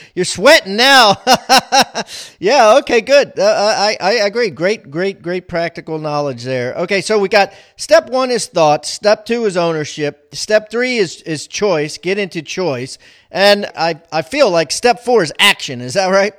you're 0.16 0.24
sweating 0.24 0.74
now. 0.74 1.22
yeah, 2.40 2.78
okay, 2.78 3.00
good. 3.02 3.38
Uh, 3.38 3.44
I 3.78 3.96
I 4.00 4.12
agree. 4.14 4.50
Great, 4.50 4.90
great, 4.90 5.22
great 5.22 5.46
practical 5.46 6.00
knowledge 6.00 6.42
there. 6.42 6.74
Okay, 6.74 7.00
so 7.00 7.20
we 7.20 7.28
got 7.28 7.52
step 7.76 8.10
one 8.10 8.32
is 8.32 8.46
thoughts. 8.48 8.90
Step 8.90 9.26
two 9.26 9.44
is 9.44 9.56
ownership. 9.56 10.34
Step 10.34 10.72
three 10.72 10.96
is 10.96 11.22
is 11.22 11.46
choice. 11.46 11.98
Get 11.98 12.18
into 12.18 12.42
choice, 12.42 12.98
and 13.30 13.70
I 13.76 14.02
I 14.10 14.22
feel 14.22 14.50
like 14.50 14.72
step 14.72 15.04
four 15.04 15.22
is 15.22 15.32
action. 15.38 15.80
Is 15.80 15.94
that 15.94 16.08
right? 16.08 16.34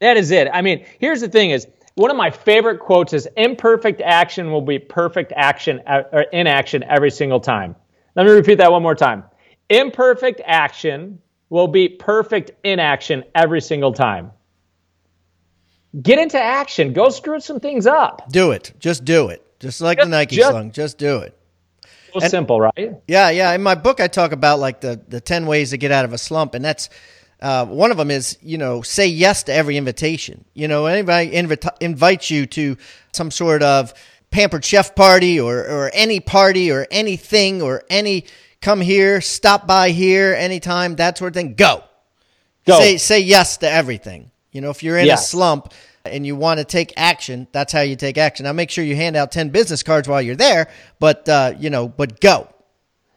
That 0.00 0.16
is 0.16 0.30
it. 0.30 0.48
I 0.50 0.62
mean, 0.62 0.86
here's 1.00 1.20
the 1.20 1.28
thing: 1.28 1.50
is 1.50 1.66
one 1.96 2.10
of 2.10 2.16
my 2.16 2.30
favorite 2.30 2.78
quotes 2.80 3.12
is 3.12 3.28
imperfect 3.36 4.00
action 4.00 4.50
will 4.50 4.62
be 4.62 4.78
perfect 4.78 5.34
action 5.36 5.82
uh, 5.86 6.04
or 6.12 6.22
inaction 6.32 6.82
every 6.84 7.10
single 7.10 7.40
time. 7.40 7.76
Let 8.16 8.24
me 8.24 8.32
repeat 8.32 8.54
that 8.56 8.72
one 8.72 8.82
more 8.82 8.94
time. 8.94 9.24
Imperfect 9.68 10.40
action 10.46 11.18
will 11.54 11.68
be 11.68 11.88
perfect 11.88 12.50
in 12.64 12.80
action 12.80 13.22
every 13.32 13.60
single 13.60 13.92
time. 13.92 14.32
Get 16.02 16.18
into 16.18 16.36
action. 16.36 16.92
Go 16.92 17.10
screw 17.10 17.38
some 17.38 17.60
things 17.60 17.86
up. 17.86 18.28
Do 18.28 18.50
it. 18.50 18.72
Just 18.80 19.04
do 19.04 19.28
it. 19.28 19.40
Just 19.60 19.80
like 19.80 19.98
Just- 19.98 20.06
the 20.06 20.10
Nike 20.10 20.34
just- 20.36 20.50
song. 20.50 20.72
Just 20.72 20.98
do 20.98 21.18
it. 21.18 21.38
So 22.12 22.18
simple, 22.26 22.60
right? 22.60 22.94
Yeah, 23.06 23.30
yeah. 23.30 23.52
In 23.52 23.62
my 23.62 23.76
book, 23.76 24.00
I 24.00 24.08
talk 24.08 24.32
about 24.32 24.58
like 24.58 24.80
the 24.80 25.00
the 25.08 25.20
ten 25.20 25.46
ways 25.46 25.70
to 25.70 25.76
get 25.76 25.90
out 25.92 26.04
of 26.04 26.12
a 26.12 26.18
slump, 26.18 26.54
and 26.54 26.64
that's 26.64 26.88
uh, 27.40 27.66
one 27.66 27.90
of 27.92 27.96
them 27.96 28.10
is 28.10 28.36
you 28.40 28.56
know 28.58 28.82
say 28.82 29.06
yes 29.08 29.44
to 29.44 29.52
every 29.52 29.76
invitation. 29.76 30.44
You 30.54 30.68
know, 30.68 30.86
anybody 30.86 31.34
invita- 31.34 31.74
invites 31.80 32.30
you 32.30 32.46
to 32.46 32.76
some 33.12 33.32
sort 33.32 33.62
of 33.64 33.94
pampered 34.30 34.64
chef 34.64 34.94
party 34.94 35.40
or 35.40 35.58
or 35.58 35.90
any 35.92 36.20
party 36.20 36.70
or 36.70 36.86
anything 36.92 37.62
or 37.62 37.82
any 37.90 38.26
come 38.64 38.80
here, 38.80 39.20
stop 39.20 39.66
by 39.66 39.90
here 39.90 40.34
anytime, 40.34 40.96
that 40.96 41.18
sort 41.18 41.28
of 41.28 41.34
thing. 41.34 41.54
Go. 41.54 41.84
Go. 42.66 42.80
Say 42.80 42.96
say 42.96 43.20
yes 43.20 43.58
to 43.58 43.70
everything. 43.70 44.30
You 44.50 44.62
know, 44.62 44.70
if 44.70 44.82
you're 44.82 44.96
in 44.96 45.10
a 45.10 45.16
slump 45.16 45.72
and 46.04 46.26
you 46.26 46.34
want 46.34 46.58
to 46.58 46.64
take 46.64 46.92
action, 46.96 47.46
that's 47.52 47.72
how 47.72 47.82
you 47.82 47.94
take 47.94 48.16
action. 48.16 48.44
Now 48.44 48.52
make 48.52 48.70
sure 48.70 48.84
you 48.84 48.96
hand 48.96 49.16
out 49.16 49.30
10 49.32 49.50
business 49.50 49.82
cards 49.82 50.08
while 50.08 50.22
you're 50.22 50.36
there, 50.36 50.68
but 50.98 51.28
uh, 51.28 51.54
you 51.58 51.70
know, 51.70 51.88
but 51.88 52.20
go. 52.20 52.48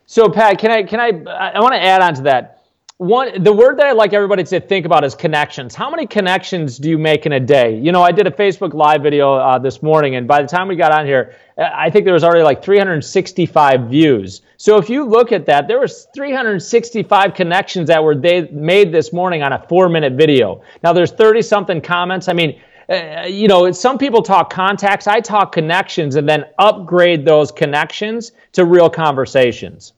So 0.06 0.30
Pat, 0.30 0.58
can 0.58 0.72
I 0.72 0.84
can 0.84 1.00
I 1.00 1.10
I 1.32 1.60
want 1.62 1.74
to 1.74 1.82
add 1.82 2.02
on 2.02 2.14
to 2.16 2.22
that. 2.24 2.57
One 3.00 3.44
the 3.44 3.54
word 3.54 3.78
that 3.78 3.86
I'd 3.86 3.92
like 3.92 4.14
everybody 4.14 4.44
to 4.46 4.60
think 4.60 4.88
about 4.88 5.04
is 5.04 5.14
connections. 5.14 5.76
How 5.76 5.92
many 5.92 6.08
connections 6.08 6.80
do 6.80 6.90
you 6.90 6.98
make 6.98 7.28
in 7.28 7.34
a 7.34 7.40
day? 7.40 7.78
You 7.78 7.92
know, 7.92 8.02
I 8.02 8.12
did 8.12 8.26
a 8.26 8.32
Facebook 8.32 8.74
live 8.74 9.04
video 9.04 9.36
uh, 9.36 9.60
this 9.60 9.84
morning, 9.84 10.16
and 10.16 10.28
by 10.28 10.42
the 10.42 10.48
time 10.48 10.68
we 10.68 10.76
got 10.76 10.92
on 10.92 11.06
here, 11.06 11.36
uh, 11.60 11.70
I 11.72 11.92
think 11.92 12.06
there 12.06 12.16
was 12.16 12.24
already 12.24 12.42
like 12.42 12.64
365 12.64 13.82
views. 13.82 14.42
So 14.58 14.80
if 14.80 14.90
you 14.90 15.04
look 15.04 15.32
at 15.32 15.46
that, 15.46 15.68
there 15.68 15.80
was 15.80 16.08
365 16.16 17.36
connections 17.36 17.88
that 17.90 18.04
were 18.04 18.16
they 18.16 18.48
made 18.48 18.92
this 18.92 19.14
morning 19.14 19.44
on 19.44 19.54
a 19.54 19.64
four 19.70 19.90
minute 19.90 20.14
video. 20.14 20.64
Now 20.82 20.92
there's 20.92 21.12
30 21.12 21.44
something 21.44 21.82
comments. 21.82 22.28
I 22.28 22.34
mean. 22.34 22.60
Uh, 22.90 23.26
you 23.28 23.50
know, 23.50 23.70
some 23.74 23.98
people 23.98 24.22
talk 24.22 24.50
contacts. 24.50 25.08
I 25.08 25.20
talk 25.20 25.52
connections, 25.52 26.16
and 26.16 26.28
then 26.28 26.46
upgrade 26.58 27.26
those 27.26 27.52
connections 27.52 28.32
to 28.54 28.64
real 28.64 28.90
conversations. 28.90 29.92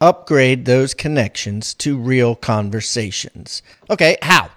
Upgrade 0.00 0.64
those 0.64 0.94
connections 0.94 1.74
to 1.74 1.98
real 1.98 2.36
conversations. 2.36 3.62
Okay, 3.90 4.16
how? 4.22 4.48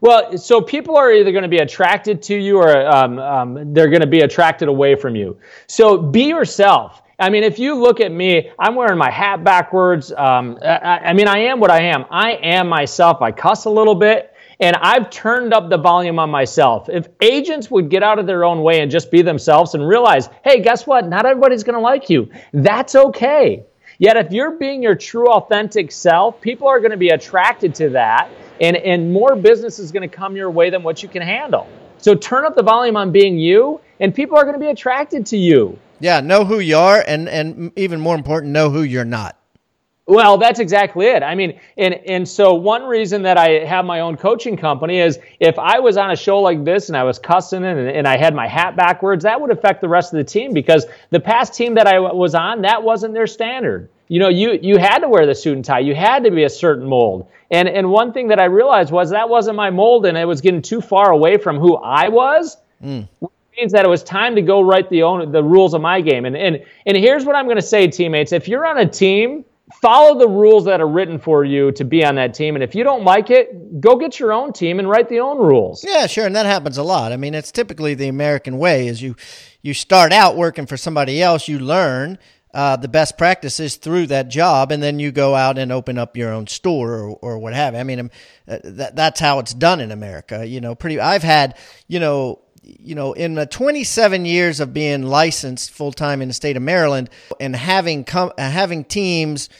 Well, 0.00 0.38
so 0.38 0.60
people 0.62 0.96
are 0.96 1.12
either 1.12 1.32
going 1.32 1.42
to 1.42 1.48
be 1.48 1.58
attracted 1.58 2.22
to 2.22 2.34
you 2.34 2.58
or 2.58 2.86
um, 2.86 3.18
um, 3.18 3.74
they're 3.74 3.88
going 3.88 4.00
to 4.00 4.06
be 4.06 4.20
attracted 4.20 4.68
away 4.68 4.94
from 4.94 5.16
you. 5.16 5.38
So 5.66 5.98
be 5.98 6.24
yourself. 6.24 7.02
I 7.18 7.30
mean, 7.30 7.44
if 7.44 7.58
you 7.58 7.74
look 7.74 8.00
at 8.00 8.10
me, 8.10 8.50
I'm 8.58 8.74
wearing 8.74 8.98
my 8.98 9.10
hat 9.10 9.44
backwards. 9.44 10.10
Um, 10.12 10.58
I, 10.62 11.00
I 11.04 11.12
mean, 11.12 11.28
I 11.28 11.40
am 11.40 11.60
what 11.60 11.70
I 11.70 11.82
am. 11.82 12.06
I 12.10 12.32
am 12.32 12.68
myself. 12.68 13.22
I 13.22 13.32
cuss 13.32 13.66
a 13.66 13.70
little 13.70 13.94
bit, 13.94 14.34
and 14.58 14.74
I've 14.76 15.10
turned 15.10 15.52
up 15.52 15.70
the 15.70 15.78
volume 15.78 16.18
on 16.18 16.30
myself. 16.30 16.88
If 16.88 17.08
agents 17.20 17.70
would 17.70 17.88
get 17.90 18.02
out 18.02 18.18
of 18.18 18.26
their 18.26 18.44
own 18.44 18.62
way 18.62 18.80
and 18.80 18.90
just 18.90 19.10
be 19.10 19.22
themselves 19.22 19.74
and 19.74 19.86
realize, 19.86 20.28
hey, 20.42 20.60
guess 20.60 20.86
what? 20.86 21.06
Not 21.06 21.26
everybody's 21.26 21.64
going 21.64 21.76
to 21.76 21.80
like 21.80 22.10
you. 22.10 22.30
That's 22.52 22.94
okay. 22.94 23.64
Yet, 23.98 24.16
if 24.16 24.32
you're 24.32 24.52
being 24.52 24.82
your 24.82 24.94
true, 24.94 25.28
authentic 25.28 25.92
self, 25.92 26.40
people 26.40 26.66
are 26.68 26.80
going 26.80 26.90
to 26.90 26.96
be 26.96 27.10
attracted 27.10 27.74
to 27.76 27.90
that, 27.90 28.28
and, 28.60 28.76
and 28.76 29.12
more 29.12 29.36
business 29.36 29.78
is 29.78 29.92
going 29.92 30.08
to 30.08 30.14
come 30.14 30.36
your 30.36 30.50
way 30.50 30.70
than 30.70 30.82
what 30.82 31.02
you 31.02 31.08
can 31.08 31.22
handle. 31.22 31.68
So, 31.98 32.14
turn 32.14 32.44
up 32.44 32.56
the 32.56 32.62
volume 32.62 32.96
on 32.96 33.12
being 33.12 33.38
you, 33.38 33.80
and 34.00 34.14
people 34.14 34.36
are 34.36 34.42
going 34.42 34.54
to 34.54 34.60
be 34.60 34.68
attracted 34.68 35.26
to 35.26 35.36
you. 35.36 35.78
Yeah, 36.00 36.20
know 36.20 36.44
who 36.44 36.58
you 36.58 36.76
are, 36.76 37.02
and 37.06 37.28
and 37.28 37.72
even 37.76 38.00
more 38.00 38.14
important, 38.14 38.52
know 38.52 38.70
who 38.70 38.82
you're 38.82 39.04
not. 39.04 39.38
Well, 40.06 40.36
that's 40.36 40.60
exactly 40.60 41.06
it. 41.06 41.22
I 41.22 41.34
mean, 41.34 41.58
and 41.78 41.94
and 41.94 42.28
so 42.28 42.52
one 42.52 42.82
reason 42.82 43.22
that 43.22 43.38
I 43.38 43.64
have 43.64 43.86
my 43.86 44.00
own 44.00 44.18
coaching 44.18 44.54
company 44.54 44.98
is 44.98 45.18
if 45.40 45.58
I 45.58 45.80
was 45.80 45.96
on 45.96 46.10
a 46.10 46.16
show 46.16 46.40
like 46.40 46.62
this 46.62 46.88
and 46.88 46.96
I 46.96 47.04
was 47.04 47.18
cussing 47.18 47.64
and, 47.64 47.80
and 47.88 48.06
I 48.06 48.18
had 48.18 48.34
my 48.34 48.46
hat 48.46 48.76
backwards, 48.76 49.24
that 49.24 49.40
would 49.40 49.50
affect 49.50 49.80
the 49.80 49.88
rest 49.88 50.12
of 50.12 50.18
the 50.18 50.24
team 50.24 50.52
because 50.52 50.84
the 51.08 51.20
past 51.20 51.54
team 51.54 51.74
that 51.76 51.86
I 51.86 51.98
was 51.98 52.34
on, 52.34 52.62
that 52.62 52.82
wasn't 52.82 53.14
their 53.14 53.26
standard. 53.26 53.88
You 54.08 54.20
know, 54.20 54.28
you 54.28 54.58
you 54.60 54.76
had 54.76 54.98
to 54.98 55.08
wear 55.08 55.24
the 55.24 55.34
suit 55.34 55.56
and 55.56 55.64
tie. 55.64 55.78
You 55.78 55.94
had 55.94 56.24
to 56.24 56.30
be 56.30 56.44
a 56.44 56.50
certain 56.50 56.86
mold. 56.86 57.26
And 57.50 57.66
and 57.66 57.90
one 57.90 58.12
thing 58.12 58.28
that 58.28 58.38
I 58.38 58.44
realized 58.44 58.92
was 58.92 59.08
that 59.10 59.30
wasn't 59.30 59.56
my 59.56 59.70
mold, 59.70 60.04
and 60.04 60.18
it 60.18 60.26
was 60.26 60.42
getting 60.42 60.60
too 60.60 60.82
far 60.82 61.12
away 61.12 61.38
from 61.38 61.56
who 61.56 61.76
I 61.76 62.08
was. 62.08 62.58
Mm. 62.84 63.08
Means 63.56 63.72
that 63.72 63.84
it 63.84 63.88
was 63.88 64.02
time 64.02 64.34
to 64.34 64.42
go 64.42 64.60
write 64.60 64.90
the 64.90 65.04
own 65.04 65.32
the 65.32 65.42
rules 65.42 65.72
of 65.72 65.80
my 65.80 66.02
game. 66.02 66.26
And 66.26 66.36
and 66.36 66.62
and 66.84 66.94
here's 66.94 67.24
what 67.24 67.36
I'm 67.36 67.46
going 67.46 67.56
to 67.56 67.62
say, 67.62 67.86
teammates: 67.88 68.32
if 68.32 68.48
you're 68.48 68.66
on 68.66 68.76
a 68.76 68.86
team 68.86 69.46
follow 69.80 70.18
the 70.18 70.28
rules 70.28 70.64
that 70.66 70.80
are 70.80 70.88
written 70.88 71.18
for 71.18 71.44
you 71.44 71.72
to 71.72 71.84
be 71.84 72.04
on 72.04 72.16
that 72.16 72.34
team. 72.34 72.54
And 72.54 72.62
if 72.62 72.74
you 72.74 72.84
don't 72.84 73.04
like 73.04 73.30
it, 73.30 73.80
go 73.80 73.96
get 73.96 74.18
your 74.18 74.32
own 74.32 74.52
team 74.52 74.78
and 74.78 74.88
write 74.88 75.08
the 75.08 75.20
own 75.20 75.38
rules. 75.38 75.84
Yeah, 75.84 76.06
sure, 76.06 76.26
and 76.26 76.36
that 76.36 76.46
happens 76.46 76.78
a 76.78 76.82
lot. 76.82 77.12
I 77.12 77.16
mean, 77.16 77.34
it's 77.34 77.50
typically 77.50 77.94
the 77.94 78.08
American 78.08 78.58
way. 78.58 78.88
Is 78.88 79.02
you 79.02 79.16
you 79.62 79.74
start 79.74 80.12
out 80.12 80.36
working 80.36 80.66
for 80.66 80.76
somebody 80.76 81.22
else, 81.22 81.48
you 81.48 81.58
learn 81.58 82.18
uh, 82.52 82.76
the 82.76 82.88
best 82.88 83.18
practices 83.18 83.76
through 83.76 84.06
that 84.06 84.28
job, 84.28 84.70
and 84.70 84.82
then 84.82 84.98
you 84.98 85.10
go 85.10 85.34
out 85.34 85.58
and 85.58 85.72
open 85.72 85.98
up 85.98 86.16
your 86.16 86.32
own 86.32 86.46
store 86.46 86.94
or, 86.94 87.10
or 87.16 87.38
what 87.38 87.52
have 87.52 87.74
you. 87.74 87.80
I 87.80 87.82
mean, 87.82 88.00
um, 88.00 88.10
uh, 88.46 88.58
that, 88.62 88.94
that's 88.94 89.18
how 89.18 89.38
it's 89.40 89.54
done 89.54 89.80
in 89.80 89.90
America. 89.90 90.46
You 90.46 90.60
know, 90.60 90.74
pretty. 90.74 91.00
I've 91.00 91.24
had 91.24 91.56
you 91.88 92.00
know. 92.00 92.40
You 92.66 92.94
know, 92.94 93.12
in 93.12 93.34
the 93.34 93.46
27 93.46 94.24
years 94.24 94.60
of 94.60 94.72
being 94.72 95.02
licensed 95.02 95.70
full 95.70 95.92
time 95.92 96.22
in 96.22 96.28
the 96.28 96.34
state 96.34 96.56
of 96.56 96.62
Maryland 96.62 97.10
and 97.38 97.54
having 97.54 98.04
com- 98.04 98.32
uh, 98.38 98.50
having 98.50 98.84
teams, 98.84 99.50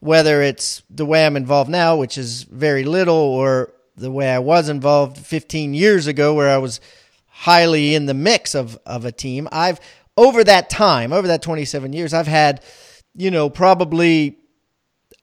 whether 0.00 0.42
it's 0.42 0.82
the 0.88 1.06
way 1.06 1.26
I'm 1.26 1.36
involved 1.36 1.70
now, 1.70 1.96
which 1.96 2.16
is 2.16 2.44
very 2.44 2.84
little, 2.84 3.14
or 3.14 3.72
the 3.96 4.10
way 4.10 4.30
I 4.32 4.38
was 4.38 4.68
involved 4.68 5.18
15 5.18 5.74
years 5.74 6.06
ago, 6.06 6.34
where 6.34 6.50
I 6.50 6.58
was 6.58 6.80
highly 7.26 7.94
in 7.94 8.06
the 8.06 8.14
mix 8.14 8.54
of, 8.54 8.78
of 8.86 9.04
a 9.04 9.12
team. 9.12 9.48
I've, 9.50 9.80
over 10.16 10.44
that 10.44 10.70
time, 10.70 11.12
over 11.12 11.26
that 11.28 11.42
27 11.42 11.92
years, 11.92 12.14
I've 12.14 12.26
had, 12.26 12.62
you 13.14 13.30
know, 13.30 13.50
probably 13.50 14.38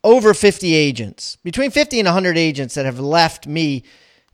over 0.03 0.33
50 0.33 0.73
agents, 0.73 1.37
between 1.37 1.71
50 1.71 1.99
and 1.99 2.07
100 2.07 2.37
agents 2.37 2.75
that 2.75 2.85
have 2.85 2.99
left 2.99 3.47
me 3.47 3.83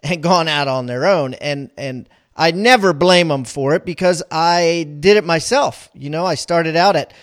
and 0.03 0.21
gone 0.21 0.47
out 0.47 0.67
on 0.67 0.85
their 0.85 1.05
own. 1.05 1.33
And, 1.35 1.71
and, 1.77 2.09
I 2.36 2.52
never 2.52 2.93
blame 2.93 3.30
them 3.30 3.45
for 3.45 3.76
it 3.76 3.86
because 3.86 4.21
I 4.30 4.95
did 5.00 5.17
it 5.17 5.24
myself. 5.24 5.89
You 5.93 6.10
know, 6.10 6.26
I 6.26 6.36
started 6.36 6.76
out 6.76 6.95
at 6.95 7.13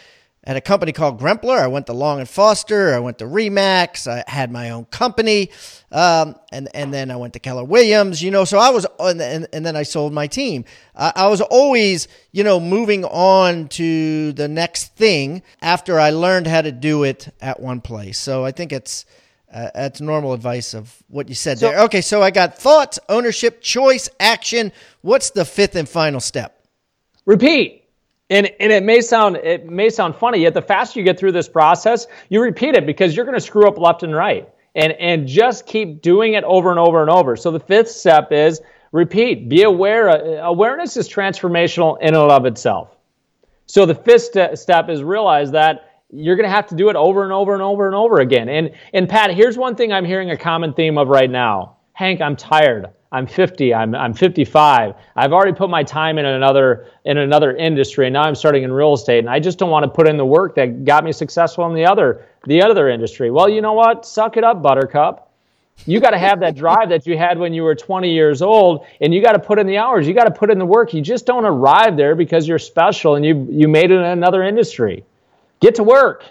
at 0.44 0.56
a 0.56 0.60
company 0.60 0.90
called 0.90 1.20
Grempler. 1.20 1.58
I 1.58 1.68
went 1.68 1.86
to 1.86 1.92
Long 1.92 2.18
and 2.18 2.28
Foster. 2.28 2.92
I 2.94 2.98
went 2.98 3.18
to 3.18 3.26
Remax. 3.26 4.08
I 4.08 4.24
had 4.26 4.50
my 4.50 4.70
own 4.70 4.86
company, 4.86 5.50
um, 5.92 6.34
and 6.50 6.68
and 6.74 6.92
then 6.92 7.10
I 7.10 7.16
went 7.16 7.34
to 7.34 7.38
Keller 7.38 7.64
Williams. 7.64 8.22
You 8.22 8.30
know, 8.30 8.44
so 8.44 8.58
I 8.58 8.70
was, 8.70 8.86
and, 8.98 9.20
and, 9.20 9.46
and 9.52 9.64
then 9.64 9.76
I 9.76 9.84
sold 9.84 10.12
my 10.12 10.26
team. 10.26 10.64
I, 10.96 11.12
I 11.14 11.28
was 11.28 11.40
always, 11.40 12.08
you 12.32 12.42
know, 12.42 12.58
moving 12.58 13.04
on 13.04 13.68
to 13.68 14.32
the 14.32 14.48
next 14.48 14.96
thing 14.96 15.42
after 15.60 16.00
I 16.00 16.10
learned 16.10 16.46
how 16.46 16.62
to 16.62 16.72
do 16.72 17.04
it 17.04 17.28
at 17.40 17.60
one 17.60 17.80
place. 17.80 18.18
So 18.18 18.44
I 18.44 18.52
think 18.52 18.72
it's. 18.72 19.04
Uh, 19.52 19.70
that's 19.74 20.00
normal 20.00 20.32
advice 20.32 20.72
of 20.72 21.02
what 21.08 21.28
you 21.28 21.34
said 21.34 21.58
So- 21.58 21.68
there. 21.68 21.80
Okay, 21.80 22.00
so 22.00 22.22
I 22.22 22.30
got 22.30 22.56
thoughts, 22.56 22.98
ownership, 23.08 23.60
choice, 23.60 24.08
action. 24.18 24.72
What's 25.02 25.30
the 25.30 25.44
fifth 25.44 25.76
and 25.76 25.88
final 25.88 26.20
step? 26.20 26.58
Repeat. 27.26 27.80
And, 28.30 28.50
and 28.60 28.72
it 28.72 28.82
may 28.82 29.02
sound 29.02 29.36
it 29.36 29.68
may 29.68 29.90
sound 29.90 30.16
funny, 30.16 30.38
yet 30.38 30.54
the 30.54 30.62
faster 30.62 30.98
you 30.98 31.04
get 31.04 31.18
through 31.18 31.32
this 31.32 31.48
process, 31.50 32.06
you 32.30 32.40
repeat 32.40 32.74
it 32.74 32.86
because 32.86 33.14
you're 33.14 33.26
going 33.26 33.36
to 33.36 33.44
screw 33.44 33.68
up 33.68 33.76
left 33.76 34.02
and 34.02 34.14
right. 34.14 34.48
And 34.74 34.94
and 34.94 35.28
just 35.28 35.66
keep 35.66 36.00
doing 36.00 36.32
it 36.32 36.44
over 36.44 36.70
and 36.70 36.78
over 36.78 37.02
and 37.02 37.10
over. 37.10 37.36
So 37.36 37.50
the 37.50 37.60
fifth 37.60 37.90
step 37.90 38.32
is 38.32 38.62
repeat. 38.90 39.50
Be 39.50 39.64
aware. 39.64 40.08
Uh, 40.08 40.18
awareness 40.48 40.96
is 40.96 41.10
transformational 41.10 41.98
in 42.00 42.14
and 42.14 42.16
of 42.16 42.46
itself. 42.46 42.88
So 43.66 43.84
the 43.84 43.94
fifth 43.94 44.58
step 44.58 44.88
is 44.88 45.02
realize 45.02 45.50
that 45.50 45.91
you're 46.12 46.36
going 46.36 46.48
to 46.48 46.54
have 46.54 46.66
to 46.68 46.74
do 46.74 46.90
it 46.90 46.96
over 46.96 47.24
and 47.24 47.32
over 47.32 47.54
and 47.54 47.62
over 47.62 47.86
and 47.86 47.94
over 47.94 48.20
again. 48.20 48.48
And 48.48 48.70
and 48.92 49.08
Pat, 49.08 49.34
here's 49.34 49.56
one 49.56 49.74
thing 49.74 49.92
I'm 49.92 50.04
hearing 50.04 50.30
a 50.30 50.36
common 50.36 50.74
theme 50.74 50.98
of 50.98 51.08
right 51.08 51.30
now. 51.30 51.76
Hank, 51.94 52.20
I'm 52.20 52.36
tired. 52.36 52.90
I'm 53.10 53.26
50. 53.26 53.74
I'm 53.74 53.94
I'm 53.94 54.14
55. 54.14 54.94
I've 55.16 55.32
already 55.32 55.52
put 55.52 55.68
my 55.68 55.82
time 55.82 56.18
in 56.18 56.24
another 56.24 56.86
in 57.04 57.18
another 57.18 57.56
industry, 57.56 58.06
and 58.06 58.14
now 58.14 58.22
I'm 58.22 58.34
starting 58.34 58.62
in 58.62 58.72
real 58.72 58.94
estate, 58.94 59.18
and 59.18 59.30
I 59.30 59.38
just 59.38 59.58
don't 59.58 59.70
want 59.70 59.84
to 59.84 59.90
put 59.90 60.08
in 60.08 60.16
the 60.16 60.24
work 60.24 60.54
that 60.56 60.84
got 60.84 61.04
me 61.04 61.12
successful 61.12 61.66
in 61.66 61.74
the 61.74 61.84
other 61.84 62.26
the 62.46 62.62
other 62.62 62.88
industry. 62.88 63.30
Well, 63.30 63.48
you 63.48 63.60
know 63.60 63.74
what? 63.74 64.06
Suck 64.06 64.36
it 64.36 64.44
up, 64.44 64.62
Buttercup. 64.62 65.30
You 65.86 66.00
got 66.00 66.10
to 66.10 66.18
have 66.18 66.40
that 66.40 66.54
drive 66.54 66.90
that 66.90 67.06
you 67.06 67.16
had 67.16 67.38
when 67.38 67.52
you 67.54 67.62
were 67.62 67.74
20 67.74 68.12
years 68.12 68.40
old, 68.40 68.86
and 69.00 69.12
you 69.12 69.22
got 69.22 69.32
to 69.32 69.38
put 69.38 69.58
in 69.58 69.66
the 69.66 69.78
hours. 69.78 70.06
You 70.06 70.14
got 70.14 70.24
to 70.24 70.30
put 70.30 70.50
in 70.50 70.58
the 70.58 70.66
work. 70.66 70.94
You 70.94 71.00
just 71.00 71.26
don't 71.26 71.44
arrive 71.44 71.96
there 71.96 72.14
because 72.14 72.46
you're 72.46 72.58
special 72.58 73.16
and 73.16 73.24
you 73.24 73.46
you 73.50 73.68
made 73.68 73.90
it 73.90 73.96
in 73.96 74.04
another 74.04 74.42
industry. 74.42 75.04
Get 75.62 75.76
to 75.76 75.84
work. 75.84 76.24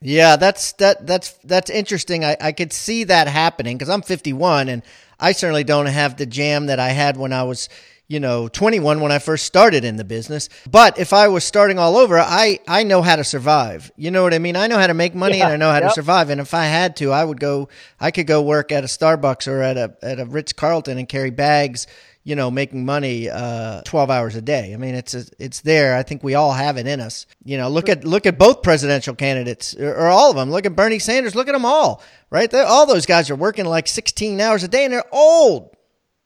Yeah, 0.00 0.36
that's 0.36 0.72
that 0.72 1.06
that's 1.06 1.32
that's 1.44 1.70
interesting. 1.70 2.24
I, 2.24 2.36
I 2.40 2.52
could 2.52 2.72
see 2.72 3.04
that 3.04 3.28
happening 3.28 3.76
because 3.76 3.88
I'm 3.88 4.02
51 4.02 4.68
and 4.68 4.82
I 5.18 5.32
certainly 5.32 5.64
don't 5.64 5.86
have 5.86 6.16
the 6.16 6.26
jam 6.26 6.66
that 6.66 6.78
I 6.78 6.90
had 6.90 7.16
when 7.16 7.32
I 7.32 7.44
was, 7.44 7.68
you 8.08 8.20
know 8.20 8.46
21 8.48 9.00
when 9.00 9.10
I 9.10 9.18
first 9.18 9.46
started 9.46 9.84
in 9.84 9.96
the 9.96 10.04
business. 10.04 10.48
But 10.70 10.98
if 10.98 11.12
I 11.12 11.28
was 11.28 11.44
starting 11.44 11.78
all 11.78 11.96
over, 11.96 12.18
I 12.18 12.60
I 12.68 12.82
know 12.84 13.02
how 13.02 13.16
to 13.16 13.24
survive. 13.24 13.90
You 13.96 14.10
know 14.10 14.22
what 14.22 14.34
I 14.34 14.38
mean? 14.38 14.56
I 14.56 14.66
know 14.66 14.78
how 14.78 14.86
to 14.86 14.94
make 14.94 15.14
money 15.14 15.38
Yeah, 15.38 15.46
and 15.46 15.54
I 15.54 15.56
know 15.56 15.72
how 15.72 15.80
yep. 15.80 15.88
to 15.88 15.94
survive. 15.94 16.30
And 16.30 16.40
if 16.40 16.54
I 16.54 16.66
had 16.66 16.96
to, 16.96 17.10
I 17.12 17.24
would 17.24 17.40
go. 17.40 17.68
I 17.98 18.10
could 18.10 18.26
go 18.26 18.42
work 18.42 18.70
at 18.72 18.84
a 18.84 18.86
Starbucks 18.86 19.48
or 19.48 19.60
at 19.62 19.76
a 19.76 19.96
at 20.02 20.20
a 20.20 20.24
Ritz 20.24 20.52
Carlton 20.52 20.98
and 20.98 21.08
carry 21.08 21.30
bags. 21.30 21.86
You 22.26 22.34
know, 22.34 22.50
making 22.50 22.84
money 22.84 23.30
uh, 23.30 23.82
twelve 23.82 24.10
hours 24.10 24.34
a 24.34 24.42
day. 24.42 24.74
I 24.74 24.78
mean, 24.78 24.96
it's 24.96 25.14
a, 25.14 25.24
it's 25.38 25.60
there. 25.60 25.96
I 25.96 26.02
think 26.02 26.24
we 26.24 26.34
all 26.34 26.52
have 26.52 26.76
it 26.76 26.88
in 26.88 26.98
us. 26.98 27.24
You 27.44 27.56
know, 27.56 27.68
look 27.68 27.88
at 27.88 28.04
look 28.04 28.26
at 28.26 28.36
both 28.36 28.64
presidential 28.64 29.14
candidates 29.14 29.76
or, 29.76 29.94
or 29.94 30.08
all 30.08 30.30
of 30.30 30.36
them. 30.36 30.50
Look 30.50 30.66
at 30.66 30.74
Bernie 30.74 30.98
Sanders. 30.98 31.36
Look 31.36 31.46
at 31.46 31.52
them 31.52 31.64
all. 31.64 32.02
Right, 32.28 32.50
They're, 32.50 32.66
all 32.66 32.84
those 32.84 33.06
guys 33.06 33.30
are 33.30 33.36
working 33.36 33.64
like 33.64 33.86
sixteen 33.86 34.40
hours 34.40 34.64
a 34.64 34.68
day, 34.68 34.84
and 34.84 34.92
they're 34.92 35.14
old. 35.14 35.76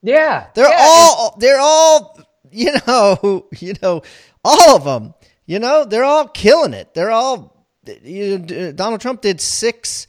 Yeah, 0.03 0.47
They're 0.55 0.71
yeah, 0.71 0.79
all 0.81 1.37
they're 1.39 1.61
all 1.61 2.19
you 2.51 2.73
know 2.87 3.47
you 3.59 3.75
know 3.83 4.01
all 4.43 4.77
of 4.77 4.85
them. 4.85 5.13
You 5.45 5.59
know 5.59 5.85
they're 5.85 6.05
all 6.05 6.29
killing 6.29 6.73
it. 6.73 6.95
They're 6.95 7.11
all 7.11 7.67
you 8.03 8.39
Donald 8.73 9.03
Trump 9.03 9.21
did 9.21 9.41
six 9.41 10.07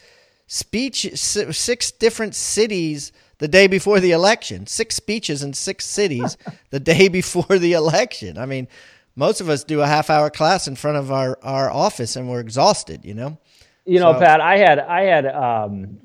speech 0.47 1.10
six 1.15 1.91
different 1.91 2.36
cities 2.36 3.12
the 3.41 3.47
day 3.47 3.65
before 3.65 3.99
the 3.99 4.12
election. 4.12 4.67
Six 4.67 4.95
speeches 4.95 5.41
in 5.41 5.54
six 5.54 5.84
cities 5.86 6.38
the 6.69 6.80
day 6.80 7.08
before 7.10 7.58
the 7.58 7.73
election. 7.73 8.38
I 8.38 8.45
mean, 8.45 8.67
most 9.15 9.41
of 9.41 9.49
us 9.49 9.63
do 9.63 9.82
a 9.82 9.88
half 9.88 10.10
hour 10.12 10.30
class 10.30 10.67
in 10.67 10.75
front 10.75 10.97
of 10.97 11.12
our 11.12 11.38
our 11.43 11.69
office 11.69 12.15
and 12.15 12.30
we're 12.30 12.39
exhausted. 12.39 13.04
You 13.04 13.15
know. 13.15 13.38
You 13.84 13.99
know, 13.99 14.13
So- 14.13 14.19
Pat, 14.19 14.41
I 14.41 14.58
had 14.58 14.77
I 14.80 15.01
had 15.01 15.25
um, 15.25 15.97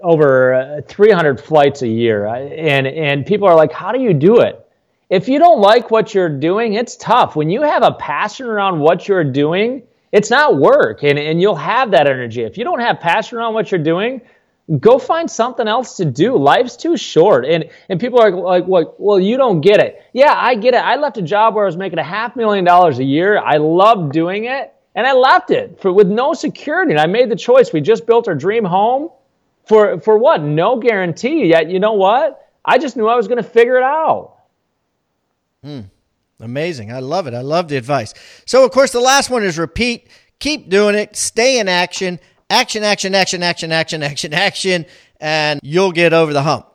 over 0.00 0.54
uh, 0.54 0.80
300 0.86 1.40
flights 1.40 1.82
a 1.82 1.88
year, 1.88 2.26
and 2.26 2.86
and 2.86 3.26
people 3.26 3.48
are 3.48 3.56
like, 3.56 3.72
"How 3.72 3.90
do 3.90 4.00
you 4.00 4.14
do 4.14 4.40
it?" 4.40 4.64
If 5.10 5.28
you 5.28 5.38
don't 5.40 5.60
like 5.60 5.90
what 5.90 6.14
you're 6.14 6.28
doing, 6.28 6.74
it's 6.74 6.94
tough. 6.96 7.34
When 7.34 7.50
you 7.50 7.62
have 7.62 7.82
a 7.82 7.92
passion 7.92 8.46
around 8.46 8.78
what 8.78 9.08
you're 9.08 9.24
doing, 9.24 9.82
it's 10.12 10.30
not 10.30 10.58
work, 10.58 11.02
and 11.02 11.18
and 11.18 11.40
you'll 11.40 11.56
have 11.56 11.90
that 11.90 12.06
energy. 12.06 12.42
If 12.42 12.56
you 12.56 12.62
don't 12.62 12.80
have 12.80 13.00
passion 13.00 13.36
around 13.38 13.54
what 13.54 13.72
you're 13.72 13.82
doing, 13.82 14.20
go 14.80 14.98
find 14.98 15.30
something 15.30 15.66
else 15.66 15.96
to 15.96 16.04
do. 16.04 16.36
Life's 16.36 16.76
too 16.76 16.96
short, 16.96 17.46
and 17.46 17.70
and 17.88 17.98
people 17.98 18.20
are 18.20 18.30
like, 18.30 18.66
like, 18.66 18.88
well, 18.98 19.18
you 19.18 19.36
don't 19.36 19.60
get 19.60 19.80
it. 19.80 20.02
Yeah, 20.12 20.34
I 20.36 20.54
get 20.54 20.74
it. 20.74 20.78
I 20.78 20.96
left 20.96 21.16
a 21.16 21.22
job 21.22 21.54
where 21.54 21.64
I 21.64 21.66
was 21.66 21.76
making 21.76 21.98
a 21.98 22.04
half 22.04 22.36
million 22.36 22.64
dollars 22.64 22.98
a 22.98 23.04
year. 23.04 23.38
I 23.38 23.56
loved 23.56 24.12
doing 24.12 24.44
it, 24.44 24.72
and 24.94 25.06
I 25.06 25.12
left 25.12 25.50
it 25.50 25.80
for 25.80 25.92
with 25.92 26.08
no 26.08 26.34
security. 26.34 26.92
And 26.92 27.00
I 27.00 27.06
made 27.06 27.30
the 27.30 27.36
choice. 27.36 27.72
We 27.72 27.80
just 27.80 28.06
built 28.06 28.28
our 28.28 28.34
dream 28.34 28.64
home 28.64 29.10
for 29.66 30.00
for 30.00 30.18
what? 30.18 30.42
No 30.42 30.76
guarantee. 30.76 31.46
Yet 31.46 31.70
you 31.70 31.80
know 31.80 31.94
what? 31.94 32.46
I 32.64 32.78
just 32.78 32.96
knew 32.96 33.06
I 33.06 33.16
was 33.16 33.28
going 33.28 33.42
to 33.42 33.48
figure 33.48 33.76
it 33.76 33.82
out. 33.82 34.34
Hmm. 35.64 35.80
Amazing. 36.40 36.92
I 36.92 37.00
love 37.00 37.26
it. 37.26 37.34
I 37.34 37.40
love 37.40 37.68
the 37.68 37.76
advice. 37.76 38.14
So, 38.46 38.64
of 38.64 38.70
course, 38.70 38.92
the 38.92 39.00
last 39.00 39.28
one 39.28 39.42
is 39.42 39.58
repeat. 39.58 40.08
Keep 40.38 40.68
doing 40.68 40.94
it. 40.94 41.16
Stay 41.16 41.58
in 41.58 41.68
action. 41.68 42.20
Action, 42.50 42.82
action, 42.82 43.14
action, 43.14 43.42
action, 43.42 43.72
action, 43.72 44.02
action, 44.02 44.34
action, 44.34 44.86
and 45.20 45.60
you'll 45.62 45.92
get 45.92 46.12
over 46.12 46.32
the 46.32 46.42
hump. 46.42 46.66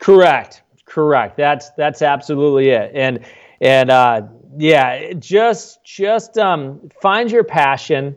Correct. 0.00 0.62
Correct. 0.84 1.36
That's 1.36 1.70
that's 1.70 2.02
absolutely 2.02 2.70
it. 2.70 2.92
And 2.94 3.20
and 3.60 3.90
uh, 3.90 4.22
yeah, 4.58 5.12
just 5.14 5.84
just 5.84 6.38
um, 6.38 6.90
find 7.00 7.30
your 7.30 7.44
passion, 7.44 8.16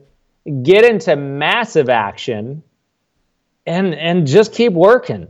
get 0.63 0.85
into 0.85 1.15
massive 1.15 1.89
action, 1.89 2.63
and 3.65 3.95
and 3.95 4.27
just 4.27 4.53
keep 4.53 4.73
working. 4.73 5.27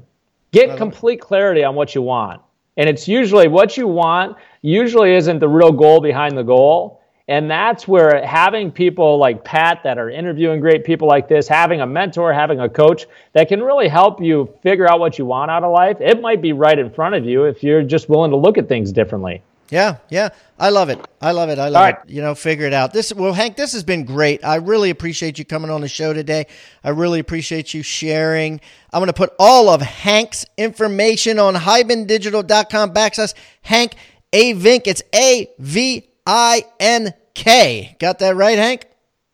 Get 0.51 0.77
complete 0.77 1.21
clarity 1.21 1.63
on 1.63 1.75
what 1.75 1.93
you 1.93 2.01
want. 2.01 2.41
And 2.75 2.89
it's 2.89 3.07
usually 3.07 3.47
what 3.47 3.77
you 3.77 3.87
want 3.87 4.37
usually 4.61 5.13
isn't 5.13 5.39
the 5.39 5.49
real 5.49 5.71
goal 5.71 6.01
behind 6.01 6.37
the 6.37 6.43
goal. 6.43 6.98
And 7.29 7.49
that's 7.49 7.87
where 7.87 8.25
having 8.25 8.71
people 8.71 9.19
like 9.19 9.43
Pat 9.43 9.81
that 9.83 9.99
are 9.99 10.09
interviewing 10.09 10.59
great 10.59 10.83
people 10.83 11.07
like 11.07 11.29
this, 11.29 11.47
having 11.47 11.79
a 11.79 11.85
mentor, 11.85 12.33
having 12.33 12.59
a 12.59 12.67
coach 12.67 13.05
that 13.33 13.47
can 13.47 13.61
really 13.61 13.87
help 13.87 14.19
you 14.19 14.51
figure 14.63 14.89
out 14.89 14.99
what 14.99 15.19
you 15.19 15.27
want 15.27 15.51
out 15.51 15.63
of 15.63 15.71
life, 15.71 15.97
it 16.01 16.21
might 16.21 16.41
be 16.41 16.53
right 16.53 16.79
in 16.79 16.89
front 16.89 17.13
of 17.13 17.23
you 17.25 17.43
if 17.43 17.61
you're 17.61 17.83
just 17.83 18.09
willing 18.09 18.31
to 18.31 18.37
look 18.37 18.57
at 18.57 18.67
things 18.67 18.91
differently. 18.91 19.43
Yeah, 19.69 19.97
yeah. 20.09 20.29
I 20.57 20.69
love 20.69 20.89
it. 20.89 21.07
I 21.21 21.31
love 21.31 21.49
it. 21.49 21.59
I 21.59 21.69
love 21.69 21.83
All 21.83 21.89
it. 21.89 22.09
You 22.09 22.23
know, 22.23 22.33
figure 22.33 22.65
it 22.65 22.73
out. 22.73 22.93
This 22.93 23.13
well, 23.13 23.33
Hank, 23.33 23.55
this 23.55 23.73
has 23.73 23.83
been 23.83 24.05
great. 24.05 24.43
I 24.43 24.55
really 24.55 24.89
appreciate 24.89 25.37
you 25.37 25.45
coming 25.45 25.69
on 25.69 25.81
the 25.81 25.87
show 25.87 26.13
today. 26.13 26.47
I 26.83 26.89
really 26.89 27.19
appreciate 27.19 27.75
you 27.75 27.83
sharing. 27.83 28.59
I'm 28.91 29.01
going 29.01 29.07
to 29.07 29.13
put 29.13 29.33
all 29.37 29.69
of 29.69 29.83
Hank's 29.83 30.47
information 30.57 31.37
on 31.37 31.53
hibandigital.com 31.53 32.91
backslash 32.91 33.35
Hank 33.61 33.93
Avink. 34.33 34.87
It's 34.87 35.03
A 35.13 35.51
V 35.59 36.09
I 36.25 36.65
N 36.79 37.13
K. 37.39 37.95
Got 37.99 38.19
that 38.19 38.35
right, 38.35 38.57
Hank? 38.57 38.85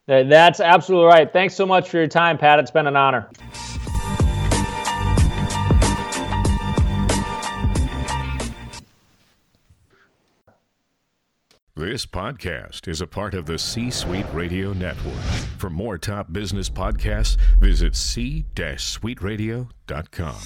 That's 0.06 0.60
absolutely 0.60 1.08
right. 1.08 1.32
Thanks 1.32 1.56
so 1.56 1.66
much 1.66 1.88
for 1.88 1.96
your 1.96 2.06
time, 2.06 2.38
Pat. 2.38 2.60
It's 2.60 2.70
been 2.70 2.86
an 2.86 2.94
honor. 2.94 3.28
This 11.74 12.06
podcast 12.06 12.86
is 12.86 13.00
a 13.00 13.08
part 13.08 13.34
of 13.34 13.46
the 13.46 13.58
C 13.58 13.90
Suite 13.90 14.32
Radio 14.32 14.72
Network. 14.72 15.18
For 15.58 15.68
more 15.68 15.98
top 15.98 16.32
business 16.32 16.70
podcasts, 16.70 17.36
visit 17.58 17.96
c-suiteradio.com. 17.96 20.36